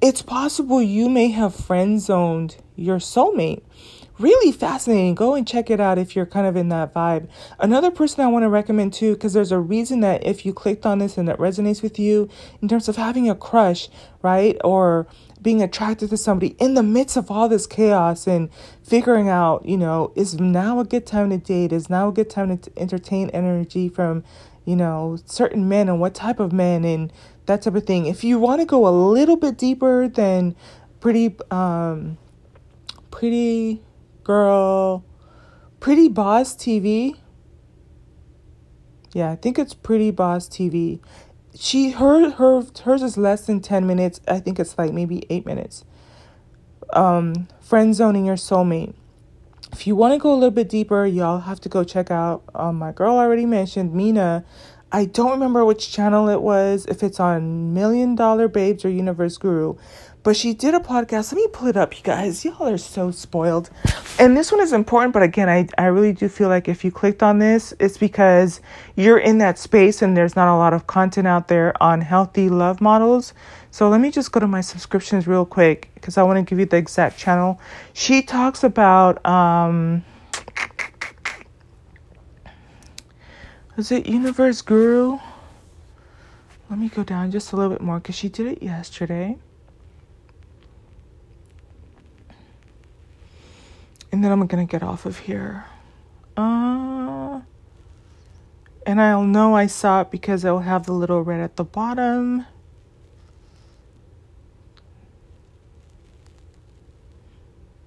"It's 0.01 0.21
possible 0.21 0.81
you 0.81 1.09
may 1.09 1.29
have 1.29 1.55
friend 1.55 1.99
zoned 2.01 2.57
your 2.75 2.97
soulmate." 2.97 3.61
Really 4.19 4.51
fascinating. 4.51 5.15
Go 5.15 5.33
and 5.33 5.47
check 5.47 5.71
it 5.71 5.79
out 5.79 5.97
if 5.97 6.15
you're 6.15 6.27
kind 6.27 6.45
of 6.45 6.55
in 6.55 6.69
that 6.69 6.93
vibe. 6.93 7.27
Another 7.59 7.89
person 7.89 8.23
I 8.23 8.27
want 8.27 8.43
to 8.43 8.49
recommend 8.49 8.93
too, 8.93 9.13
because 9.13 9.33
there's 9.33 9.51
a 9.51 9.59
reason 9.59 10.01
that 10.01 10.23
if 10.23 10.45
you 10.45 10.53
clicked 10.53 10.85
on 10.85 10.99
this 10.99 11.17
and 11.17 11.27
it 11.27 11.37
resonates 11.37 11.81
with 11.81 11.97
you 11.97 12.29
in 12.61 12.67
terms 12.67 12.87
of 12.87 12.97
having 12.97 13.27
a 13.29 13.33
crush, 13.33 13.89
right? 14.21 14.57
Or 14.63 15.07
being 15.41 15.61
attracted 15.61 16.09
to 16.09 16.17
somebody 16.17 16.55
in 16.59 16.75
the 16.75 16.83
midst 16.83 17.17
of 17.17 17.31
all 17.31 17.49
this 17.49 17.65
chaos 17.65 18.27
and 18.27 18.49
figuring 18.83 19.27
out, 19.27 19.65
you 19.65 19.77
know, 19.77 20.11
is 20.15 20.39
now 20.39 20.79
a 20.79 20.85
good 20.85 21.05
time 21.05 21.29
to 21.31 21.37
date? 21.37 21.73
Is 21.73 21.89
now 21.89 22.09
a 22.09 22.11
good 22.11 22.29
time 22.29 22.57
to 22.57 22.71
entertain 22.77 23.29
energy 23.31 23.89
from, 23.89 24.23
you 24.65 24.75
know, 24.75 25.17
certain 25.25 25.67
men 25.67 25.89
and 25.89 25.99
what 25.99 26.13
type 26.13 26.39
of 26.39 26.53
men 26.53 26.85
and 26.85 27.11
that 27.47 27.63
type 27.63 27.75
of 27.75 27.85
thing. 27.85 28.05
If 28.05 28.23
you 28.23 28.39
want 28.39 28.61
to 28.61 28.65
go 28.65 28.87
a 28.87 28.89
little 28.89 29.35
bit 29.35 29.57
deeper 29.57 30.07
than 30.07 30.55
pretty, 30.99 31.35
um, 31.49 32.17
pretty 33.09 33.81
girl, 34.23 35.03
pretty 35.79 36.07
boss 36.07 36.55
TV. 36.55 37.17
Yeah, 39.13 39.31
I 39.31 39.35
think 39.35 39.59
it's 39.59 39.73
Pretty 39.73 40.09
Boss 40.09 40.47
TV 40.47 41.01
she 41.55 41.91
her 41.91 42.31
her 42.31 42.63
hers 42.83 43.01
is 43.01 43.17
less 43.17 43.45
than 43.45 43.61
10 43.61 43.85
minutes. 43.85 44.21
I 44.27 44.39
think 44.39 44.59
it's 44.59 44.77
like 44.77 44.93
maybe 44.93 45.25
8 45.29 45.45
minutes. 45.45 45.85
Um 46.91 47.47
friend 47.59 47.95
zoning 47.95 48.25
your 48.25 48.35
soulmate. 48.35 48.93
If 49.71 49.87
you 49.87 49.95
want 49.95 50.13
to 50.13 50.19
go 50.19 50.33
a 50.33 50.35
little 50.35 50.51
bit 50.51 50.69
deeper 50.69 51.05
y'all 51.05 51.39
have 51.39 51.61
to 51.61 51.69
go 51.69 51.83
check 51.83 52.11
out 52.11 52.43
um 52.55 52.77
my 52.77 52.91
girl 52.91 53.17
already 53.17 53.45
mentioned 53.45 53.93
mina. 53.93 54.45
I 54.93 55.05
don't 55.05 55.31
remember 55.31 55.63
which 55.63 55.89
channel 55.89 56.27
it 56.27 56.41
was 56.41 56.85
if 56.87 57.01
it's 57.01 57.19
on 57.19 57.73
million 57.73 58.15
dollar 58.15 58.47
babes 58.47 58.83
or 58.83 58.89
universe 58.89 59.37
guru 59.37 59.75
but 60.23 60.35
she 60.35 60.53
did 60.53 60.75
a 60.75 60.79
podcast. 60.79 61.33
Let 61.33 61.37
me 61.37 61.47
pull 61.51 61.67
it 61.67 61.77
up, 61.77 61.97
you 61.97 62.03
guys. 62.03 62.45
Y'all 62.45 62.67
are 62.67 62.77
so 62.77 63.11
spoiled. 63.11 63.69
And 64.19 64.37
this 64.37 64.51
one 64.51 64.61
is 64.61 64.71
important, 64.71 65.13
but 65.13 65.23
again, 65.23 65.49
I, 65.49 65.67
I 65.77 65.85
really 65.87 66.13
do 66.13 66.29
feel 66.29 66.47
like 66.47 66.67
if 66.67 66.85
you 66.85 66.91
clicked 66.91 67.23
on 67.23 67.39
this, 67.39 67.73
it's 67.79 67.97
because 67.97 68.61
you're 68.95 69.17
in 69.17 69.39
that 69.39 69.57
space 69.57 70.01
and 70.01 70.15
there's 70.15 70.35
not 70.35 70.47
a 70.47 70.55
lot 70.55 70.73
of 70.73 70.85
content 70.85 71.27
out 71.27 71.47
there 71.47 71.73
on 71.81 72.01
healthy 72.01 72.49
love 72.49 72.81
models. 72.81 73.33
So 73.71 73.89
let 73.89 73.99
me 73.99 74.11
just 74.11 74.31
go 74.31 74.39
to 74.39 74.47
my 74.47 74.61
subscriptions 74.61 75.27
real 75.27 75.45
quick 75.45 75.89
because 75.95 76.17
I 76.17 76.23
want 76.23 76.37
to 76.37 76.43
give 76.43 76.59
you 76.59 76.65
the 76.65 76.77
exact 76.77 77.17
channel. 77.17 77.59
She 77.93 78.21
talks 78.21 78.63
about 78.63 79.25
um 79.25 80.03
is 83.77 83.91
it 83.91 84.05
Universe 84.05 84.61
Guru? 84.61 85.17
Let 86.69 86.77
me 86.77 86.89
go 86.89 87.03
down 87.03 87.31
just 87.31 87.53
a 87.53 87.55
little 87.55 87.71
bit 87.71 87.81
more 87.81 87.99
because 87.99 88.15
she 88.15 88.29
did 88.29 88.45
it 88.45 88.61
yesterday. 88.61 89.37
And 94.11 94.23
then 94.23 94.31
I'm 94.31 94.45
gonna 94.47 94.65
get 94.65 94.83
off 94.83 95.05
of 95.05 95.19
here. 95.19 95.65
Uh, 96.35 97.41
and 98.85 99.01
I'll 99.01 99.23
know 99.23 99.55
I 99.55 99.67
saw 99.67 100.01
it 100.01 100.11
because 100.11 100.43
it'll 100.43 100.59
have 100.59 100.85
the 100.85 100.93
little 100.93 101.21
red 101.21 101.39
at 101.39 101.55
the 101.55 101.63
bottom. 101.63 102.45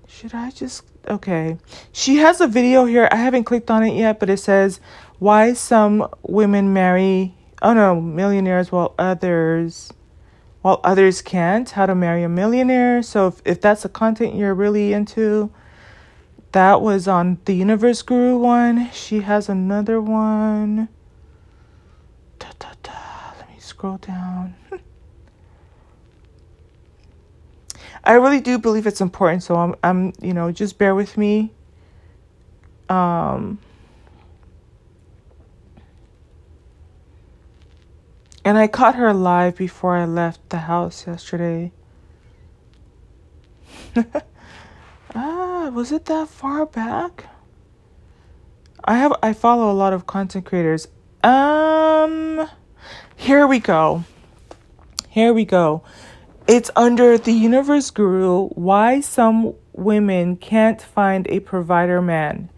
Should 0.07 0.35
I 0.35 0.51
just 0.51 0.85
okay? 1.09 1.59
She 1.93 2.17
has 2.17 2.41
a 2.41 2.47
video 2.47 2.85
here. 2.85 3.09
I 3.11 3.17
haven't 3.17 3.45
clicked 3.45 3.71
on 3.71 3.83
it 3.83 3.95
yet, 3.95 4.21
but 4.21 4.31
it 4.31 4.39
says 4.39 4.81
why 5.19 5.53
some 5.53 6.09
women 6.23 6.73
marry 6.73 7.35
oh 7.61 7.75
no 7.75 8.01
millionaires 8.01 8.71
while 8.71 8.95
others 8.99 9.93
while 10.63 10.81
others 10.85 11.21
can't. 11.21 11.69
How 11.69 11.87
to 11.87 11.95
marry 11.95 12.23
a 12.23 12.29
millionaire. 12.29 13.03
So 13.03 13.27
if, 13.27 13.43
if 13.45 13.61
that's 13.61 13.83
the 13.83 13.89
content 13.89 14.35
you're 14.35 14.55
really 14.55 14.93
into 14.93 15.51
that 16.55 16.81
was 16.81 17.09
on 17.09 17.39
the 17.47 17.53
Universe 17.53 18.01
Guru 18.03 18.39
one. 18.39 18.89
She 18.93 19.23
has 19.23 19.49
another 19.49 20.01
one. 20.01 20.89
Da, 22.39 22.47
da, 22.61 22.69
da. 22.81 22.93
Let 23.41 23.51
me 23.51 23.57
scroll 23.59 23.97
down. 23.97 24.55
I 28.05 28.13
really 28.13 28.39
do 28.41 28.57
believe 28.61 28.87
it's 28.87 29.01
important, 29.01 29.43
so 29.43 29.57
I'm 29.57 29.75
I'm 29.83 30.13
you 30.23 30.33
know, 30.33 30.53
just 30.53 30.79
bear 30.79 30.95
with 30.95 31.19
me. 31.19 31.53
Um 32.89 33.59
And 38.45 38.57
I 38.59 38.69
caught 38.69 38.95
her 38.95 39.13
live 39.13 39.57
before 39.57 39.97
I 39.97 40.05
left 40.05 40.51
the 40.51 40.59
house 40.59 41.05
yesterday. 41.05 41.73
Ah, 45.15 45.71
was 45.73 45.93
it 45.93 46.07
that 46.07 46.29
far 46.29 46.67
back? 46.67 47.27
I 48.85 48.97
have 48.97 49.13
I 49.23 49.33
follow 49.33 49.71
a 49.71 49.73
lot 49.73 49.93
of 49.93 50.07
content 50.07 50.45
creators. 50.45 50.89
Um 51.23 52.49
here 53.17 53.47
we 53.47 53.61
go. 53.61 54.05
Here 55.09 55.33
we 55.33 55.45
go. 55.45 55.83
It's 56.47 56.71
under 56.77 57.17
the 57.17 57.33
Universe 57.33 57.91
Guru 57.91 58.49
why 58.49 59.01
some 59.01 59.55
women 59.73 60.37
can't 60.37 60.83
find 60.83 61.27
a 61.29 61.41
provider 61.41 62.03
man. 62.03 62.51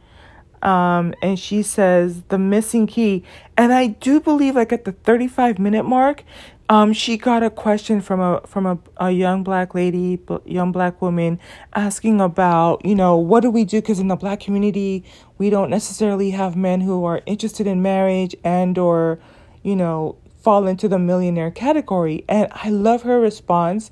Um, 0.62 1.14
and 1.22 1.38
she 1.38 1.62
says 1.62 2.22
the 2.28 2.38
missing 2.38 2.86
key. 2.86 3.22
And 3.56 3.72
I 3.72 3.88
do 3.88 4.20
believe 4.20 4.56
like 4.56 4.72
at 4.72 4.84
the 4.84 4.92
35 4.92 5.58
minute 5.58 5.84
mark, 5.84 6.24
um, 6.68 6.92
she 6.92 7.16
got 7.16 7.42
a 7.42 7.50
question 7.50 8.00
from 8.00 8.20
a 8.20 8.40
from 8.46 8.66
a, 8.66 8.78
a 8.96 9.10
young 9.10 9.44
black 9.44 9.74
lady, 9.74 10.18
young 10.44 10.72
black 10.72 11.00
woman, 11.00 11.38
asking 11.74 12.20
about 12.20 12.84
you 12.84 12.94
know 12.94 13.16
what 13.16 13.40
do 13.40 13.50
we 13.50 13.64
do 13.64 13.80
because 13.80 14.00
in 14.00 14.08
the 14.08 14.16
black 14.16 14.40
community 14.40 15.04
we 15.38 15.48
don't 15.48 15.70
necessarily 15.70 16.30
have 16.30 16.56
men 16.56 16.80
who 16.80 17.04
are 17.04 17.22
interested 17.26 17.66
in 17.66 17.82
marriage 17.82 18.34
and 18.42 18.78
or 18.78 19.20
you 19.62 19.76
know 19.76 20.16
fall 20.42 20.66
into 20.66 20.88
the 20.88 20.98
millionaire 20.98 21.50
category. 21.50 22.24
And 22.28 22.48
I 22.52 22.70
love 22.70 23.02
her 23.02 23.20
response. 23.20 23.90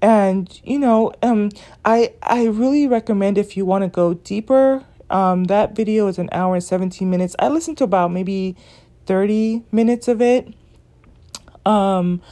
And 0.00 0.60
you 0.64 0.78
know, 0.78 1.12
um, 1.22 1.50
I 1.84 2.14
I 2.22 2.44
really 2.46 2.86
recommend 2.86 3.36
if 3.36 3.56
you 3.56 3.66
want 3.66 3.82
to 3.82 3.88
go 3.88 4.14
deeper. 4.14 4.84
Um, 5.10 5.44
that 5.44 5.76
video 5.76 6.08
is 6.08 6.18
an 6.18 6.30
hour 6.32 6.54
and 6.54 6.64
seventeen 6.64 7.10
minutes. 7.10 7.36
I 7.38 7.48
listened 7.48 7.76
to 7.78 7.84
about 7.84 8.10
maybe 8.10 8.56
thirty 9.04 9.64
minutes 9.70 10.08
of 10.08 10.22
it 10.22 10.54
um, 11.66 12.22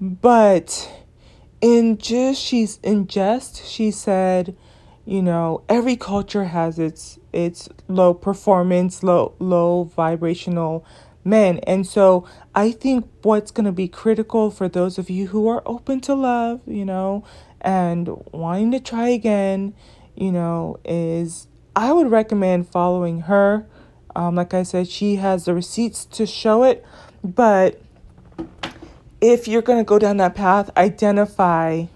but 0.00 0.90
in 1.60 1.98
just 1.98 2.40
she's 2.40 2.78
in 2.82 3.08
jest, 3.08 3.66
she 3.66 3.90
said, 3.90 4.56
you 5.04 5.20
know, 5.20 5.62
every 5.68 5.96
culture 5.96 6.44
has 6.44 6.78
its 6.78 7.18
its 7.32 7.68
low 7.88 8.14
performance, 8.14 9.02
low 9.02 9.34
low 9.38 9.84
vibrational 9.84 10.84
men. 11.24 11.58
And 11.60 11.86
so 11.86 12.26
I 12.54 12.70
think 12.70 13.08
what's 13.22 13.50
going 13.50 13.66
to 13.66 13.72
be 13.72 13.88
critical 13.88 14.50
for 14.50 14.68
those 14.68 14.98
of 14.98 15.10
you 15.10 15.28
who 15.28 15.48
are 15.48 15.62
open 15.66 16.00
to 16.02 16.14
love, 16.14 16.60
you 16.66 16.84
know, 16.84 17.24
and 17.60 18.08
wanting 18.32 18.70
to 18.70 18.80
try 18.80 19.08
again, 19.08 19.74
you 20.14 20.30
know, 20.30 20.78
is 20.84 21.48
I 21.74 21.92
would 21.92 22.10
recommend 22.10 22.68
following 22.68 23.22
her. 23.22 23.66
Um, 24.14 24.36
like 24.36 24.54
I 24.54 24.62
said, 24.62 24.88
she 24.88 25.16
has 25.16 25.44
the 25.44 25.54
receipts 25.54 26.04
to 26.06 26.24
show 26.24 26.62
it. 26.62 26.84
But 27.22 27.80
if 29.20 29.48
you're 29.48 29.62
going 29.62 29.78
to 29.78 29.84
go 29.84 29.98
down 29.98 30.18
that 30.18 30.34
path, 30.34 30.70
identify 30.76 31.86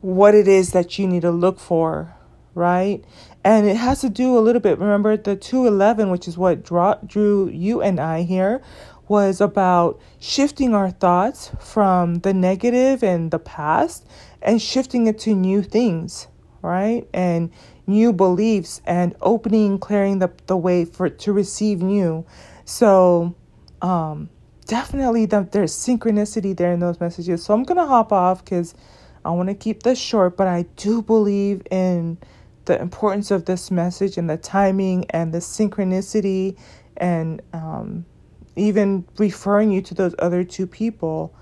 what 0.00 0.34
it 0.34 0.46
is 0.46 0.72
that 0.72 0.98
you 0.98 1.06
need 1.06 1.22
to 1.22 1.30
look 1.30 1.58
for, 1.58 2.14
right? 2.54 3.04
And 3.42 3.66
it 3.66 3.76
has 3.76 4.00
to 4.02 4.08
do 4.08 4.36
a 4.36 4.40
little 4.40 4.60
bit. 4.60 4.78
Remember, 4.78 5.16
the 5.16 5.36
211, 5.36 6.10
which 6.10 6.28
is 6.28 6.36
what 6.36 6.62
draw, 6.62 6.94
drew 7.06 7.48
you 7.48 7.80
and 7.80 7.98
I 7.98 8.22
here, 8.22 8.62
was 9.08 9.40
about 9.40 10.00
shifting 10.18 10.74
our 10.74 10.90
thoughts 10.90 11.52
from 11.60 12.16
the 12.16 12.34
negative 12.34 13.02
and 13.02 13.30
the 13.30 13.38
past 13.38 14.06
and 14.42 14.60
shifting 14.60 15.06
it 15.06 15.18
to 15.20 15.34
new 15.34 15.62
things, 15.62 16.28
right? 16.60 17.08
And 17.14 17.50
new 17.86 18.12
beliefs 18.12 18.82
and 18.84 19.14
opening, 19.20 19.78
clearing 19.78 20.18
the, 20.18 20.32
the 20.46 20.56
way 20.56 20.84
for 20.84 21.08
to 21.08 21.32
receive 21.32 21.82
new. 21.82 22.26
So, 22.64 23.34
um, 23.80 24.28
definitely 24.66 25.26
the, 25.26 25.48
there's 25.50 25.72
synchronicity 25.72 26.56
there 26.56 26.72
in 26.72 26.80
those 26.80 27.00
messages. 27.00 27.44
So 27.44 27.54
I'm 27.54 27.62
gonna 27.62 27.86
hop 27.86 28.12
off 28.12 28.44
because 28.44 28.74
I 29.24 29.30
want 29.30 29.48
to 29.48 29.54
keep 29.54 29.82
this 29.82 29.98
short, 29.98 30.36
but 30.36 30.46
I 30.46 30.62
do 30.76 31.02
believe 31.02 31.62
in 31.70 32.18
the 32.66 32.80
importance 32.80 33.30
of 33.30 33.44
this 33.44 33.70
message 33.70 34.18
and 34.18 34.28
the 34.28 34.36
timing 34.36 35.06
and 35.10 35.32
the 35.32 35.38
synchronicity 35.38 36.56
and 36.96 37.40
um, 37.52 38.04
even 38.56 39.06
referring 39.18 39.70
you 39.70 39.80
to 39.82 39.94
those 39.94 40.14
other 40.18 40.44
two 40.44 40.66
people 40.66 41.34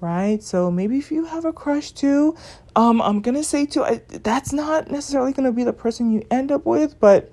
right 0.00 0.44
so 0.44 0.70
maybe 0.70 0.96
if 0.96 1.10
you 1.10 1.24
have 1.24 1.44
a 1.44 1.52
crush 1.52 1.90
too 1.90 2.36
um 2.76 3.02
i'm 3.02 3.20
gonna 3.20 3.42
say 3.42 3.66
too 3.66 3.82
I, 3.82 4.00
that's 4.22 4.52
not 4.52 4.88
necessarily 4.90 5.32
gonna 5.32 5.50
be 5.50 5.64
the 5.64 5.72
person 5.72 6.12
you 6.12 6.24
end 6.30 6.52
up 6.52 6.64
with 6.64 7.00
but 7.00 7.32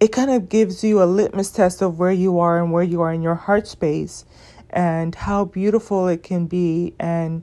it 0.00 0.08
kind 0.08 0.30
of 0.30 0.48
gives 0.48 0.82
you 0.84 1.02
a 1.02 1.04
litmus 1.04 1.50
test 1.50 1.82
of 1.82 1.98
where 1.98 2.12
you 2.12 2.38
are 2.38 2.62
and 2.62 2.72
where 2.72 2.82
you 2.82 3.00
are 3.00 3.12
in 3.12 3.22
your 3.22 3.34
heart 3.34 3.66
space 3.66 4.24
and 4.70 5.14
how 5.14 5.44
beautiful 5.44 6.08
it 6.08 6.22
can 6.22 6.46
be. 6.46 6.94
And 6.98 7.42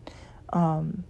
um 0.52 1.04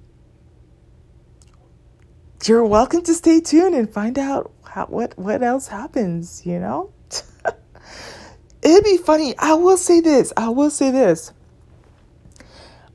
you're 2.46 2.66
welcome 2.66 3.04
to 3.04 3.14
stay 3.14 3.40
tuned 3.40 3.76
and 3.76 3.92
find 3.92 4.18
out 4.18 4.52
how, 4.64 4.86
what 4.88 5.18
what 5.18 5.44
else 5.44 5.68
happens 5.68 6.46
you 6.46 6.60
know? 6.60 6.92
It'd 8.62 8.84
be 8.84 8.98
funny. 8.98 9.36
I 9.38 9.56
will 9.56 9.78
say 9.78 10.02
this. 10.02 10.32
I 10.38 10.50
will 10.50 10.70
say 10.70 10.92
this. 10.92 11.34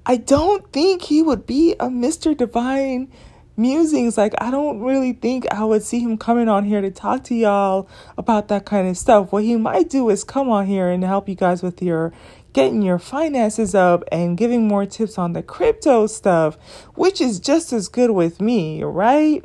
I 0.09 0.17
don't 0.17 0.73
think 0.73 1.03
he 1.03 1.23
would 1.23 1.47
be 1.47 1.73
a 1.73 1.87
Mr. 1.87 2.37
Divine 2.37 3.11
musings. 3.57 4.17
Like, 4.17 4.35
I 4.39 4.51
don't 4.51 4.81
really 4.81 5.13
think 5.13 5.47
I 5.53 5.65
would 5.65 5.83
see 5.83 6.01
him 6.01 6.19
coming 6.19 6.49
on 6.49 6.65
here 6.65 6.81
to 6.81 6.91
talk 6.91 7.25
to 7.25 7.35
y'all 7.35 7.89
about 8.17 8.49
that 8.49 8.67
kind 8.67 8.89
of 8.89 8.97
stuff. 8.97 9.33
What 9.33 9.45
he 9.45 9.57
might 9.57 9.89
do 9.89 10.09
is 10.11 10.25
come 10.25 10.49
on 10.49 10.67
here 10.67 10.89
and 10.89 11.03
help 11.05 11.29
you 11.29 11.35
guys 11.35 11.63
with 11.63 11.83
your 11.83 12.13
getting 12.53 12.81
your 12.81 12.99
finances 12.99 13.75
up 13.75 14.03
and 14.11 14.39
giving 14.39 14.67
more 14.67 14.87
tips 14.87 15.19
on 15.19 15.35
the 15.35 15.43
crypto 15.43 16.07
stuff, 16.07 16.57
which 16.95 17.21
is 17.21 17.39
just 17.39 17.71
as 17.71 17.87
good 17.87 18.11
with 18.11 18.41
me, 18.41 18.83
right? 18.83 19.45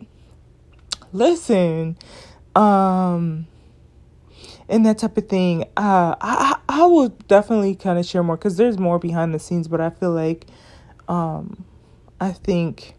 Listen, 1.12 1.97
um, 2.55 3.47
and 4.70 4.86
that 4.86 4.97
type 4.99 5.18
of 5.18 5.28
thing. 5.28 5.64
Uh, 5.76 6.16
I 6.22 6.57
I 6.70 6.86
will 6.86 7.09
definitely 7.09 7.76
kind 7.76 7.99
of 7.99 8.05
share 8.05 8.24
more 8.24 8.38
because 8.38 8.55
there's 8.55 8.80
more 8.80 8.97
behind 8.97 9.34
the 9.34 9.39
scenes, 9.39 9.68
but 9.68 9.82
I 9.82 9.89
feel 9.89 10.12
like, 10.12 10.47
um, 11.09 11.66
I 12.22 12.32
think 12.32 12.95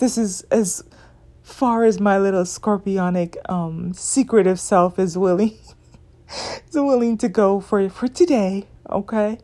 this 0.00 0.18
is 0.18 0.42
as 0.50 0.82
far 1.42 1.84
as 1.84 2.00
my 2.00 2.18
little 2.18 2.42
scorpionic 2.42 3.36
um 3.48 3.92
secretive 3.94 4.58
self 4.58 4.98
is 4.98 5.16
willing 5.16 5.56
is 6.68 6.74
willing 6.74 7.16
to 7.18 7.28
go 7.28 7.60
for 7.60 7.88
for 7.88 8.08
today. 8.08 8.66
Okay, 8.88 9.38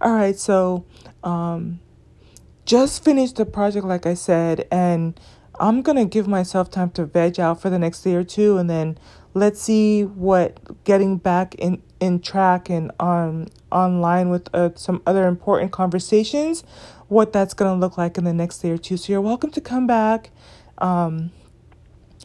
all 0.00 0.12
right. 0.12 0.36
So, 0.36 0.84
um, 1.22 1.78
just 2.64 3.04
finished 3.04 3.36
the 3.36 3.46
project 3.46 3.86
like 3.86 4.06
I 4.06 4.14
said, 4.14 4.66
and 4.72 5.18
I'm 5.60 5.82
gonna 5.82 6.04
give 6.04 6.26
myself 6.26 6.70
time 6.70 6.90
to 6.90 7.04
veg 7.04 7.38
out 7.38 7.60
for 7.60 7.70
the 7.70 7.78
next 7.78 8.02
day 8.02 8.14
or 8.14 8.24
two, 8.24 8.56
and 8.56 8.68
then 8.68 8.98
let's 9.34 9.60
see 9.60 10.02
what 10.02 10.84
getting 10.84 11.16
back 11.18 11.54
in 11.56 11.82
in 12.00 12.20
track 12.20 12.70
and 12.70 12.90
on 12.98 13.48
online 13.70 14.30
with 14.30 14.48
uh, 14.54 14.70
some 14.74 15.02
other 15.06 15.26
important 15.26 15.72
conversations 15.72 16.64
what 17.08 17.32
that's 17.32 17.54
going 17.54 17.74
to 17.74 17.78
look 17.78 17.98
like 17.98 18.18
in 18.18 18.24
the 18.24 18.32
next 18.32 18.58
day 18.58 18.70
or 18.70 18.78
two. 18.78 18.96
So 18.96 19.12
you're 19.12 19.20
welcome 19.20 19.50
to 19.52 19.60
come 19.60 19.86
back 19.86 20.30
um, 20.78 21.30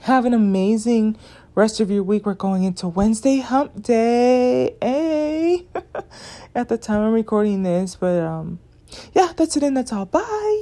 have 0.01 0.25
an 0.25 0.34
amazing 0.34 1.17
rest 1.55 1.79
of 1.79 1.89
your 1.91 2.03
week. 2.03 2.25
We're 2.25 2.34
going 2.34 2.63
into 2.63 2.88
wednesday 2.88 3.39
hump 3.39 3.81
day 3.84 4.75
hey 4.81 5.65
at 6.55 6.69
the 6.69 6.77
time 6.77 7.01
i'm 7.01 7.13
recording 7.13 7.63
this 7.63 7.95
but 7.95 8.21
um 8.21 8.59
yeah 9.13 9.34
that's 9.36 9.55
it 9.57 9.63
and 9.63 9.75
that's 9.77 9.93
all 9.93 10.05
bye 10.05 10.61